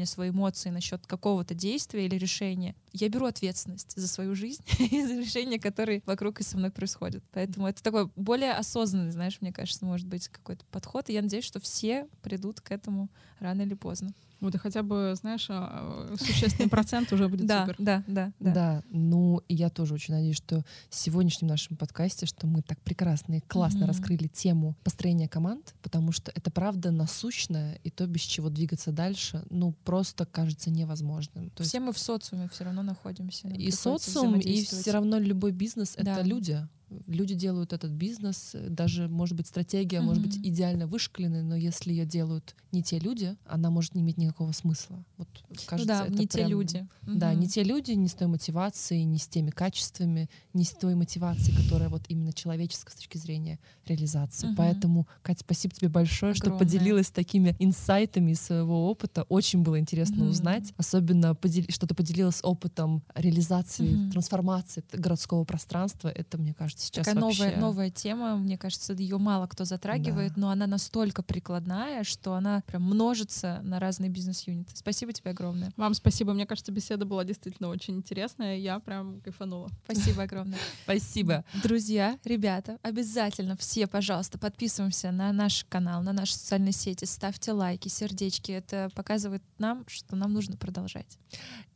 [0.05, 5.05] состояния, свои эмоции насчет какого-то действия или решения, я беру ответственность за свою жизнь и
[5.05, 7.23] за решения, которые вокруг и со мной происходят.
[7.33, 11.09] Поэтому это такой более осознанный, знаешь, мне кажется, может быть какой-то подход.
[11.09, 13.09] И я надеюсь, что все придут к этому
[13.41, 14.13] рано или поздно.
[14.45, 17.77] Вот и хотя бы, знаешь, а, а, существенный процент уже будет Да, супер.
[17.79, 18.53] да, да, Да.
[18.55, 18.83] да.
[18.91, 23.35] ну и я тоже очень надеюсь, что в сегодняшнем нашем подкасте, что мы так прекрасно
[23.35, 28.51] и классно раскрыли тему построения команд, потому что это правда насущное, и то, без чего
[28.51, 31.51] двигаться дальше, ну просто кажется невозможным.
[31.51, 33.49] То есть Все мы в социуме все равно находимся.
[33.49, 36.23] и социум, и все равно любой бизнес— это Да.
[36.23, 36.69] люди.
[37.07, 41.91] Люди делают этот бизнес, э, даже, может быть, стратегия может быть идеально вышкаленной, но если
[41.93, 45.05] ее делают не те люди, она может не иметь никакого смысла.
[45.17, 46.89] Вот, Ну кажется, да, это не те прям- люди.
[47.03, 47.41] Да, Мгм.
[47.41, 51.57] не те люди, не с той мотивацией, не с теми качествами, не с той мотивацией,
[51.63, 54.47] которая вот именно человеческая с точки зрения реализации.
[54.49, 54.57] Мгм.
[54.57, 56.67] Поэтому, Катя, спасибо тебе большое, что Огромное.
[56.67, 59.25] поделилась такими инсайтами из своего опыта.
[59.29, 60.29] Очень было интересно Мгм.
[60.31, 60.73] узнать.
[60.77, 64.11] Особенно, подел- что ты поделилась опытом реализации, Мгм.
[64.11, 66.09] трансформации городского пространства.
[66.09, 67.45] Это, мне кажется, сейчас Такая вообще...
[67.45, 70.41] новая, новая тема, мне кажется, ее мало кто затрагивает, Да.
[70.41, 74.71] но она настолько прикладная, что она прям множится на разные бизнес-юниты.
[74.75, 75.73] Спасибо тебе огромное.
[75.77, 76.33] Вам спасибо.
[76.35, 78.57] Мне кажется, беседа была действительно очень интересная.
[78.59, 79.69] Я прям кайфанула.
[79.85, 80.59] Спасибо огромное.
[80.85, 81.45] Спасибо.
[81.63, 87.89] Друзья, ребята, обязательно все, пожалуйста, подписываемся на наш канал, на наши социальные сети, ставьте лайки,
[87.89, 88.53] сердечки.
[88.53, 91.19] Это показывает нам, что нам нужно продолжать.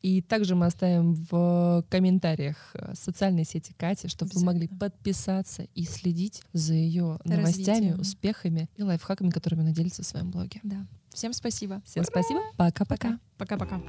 [0.03, 4.69] И также мы оставим в комментариях э, социальные сети Кати, чтобы вы могли.
[4.91, 8.01] Подписаться и следить за ее новостями, Развитием.
[8.01, 10.61] успехами и лайфхаками, которыми она делится в своем блоге.
[10.63, 10.87] Да.
[11.11, 11.83] Всем спасибо.
[11.85, 12.41] Всем спасибо.
[12.57, 13.19] Пока-пока.
[13.37, 13.81] Пока-пока.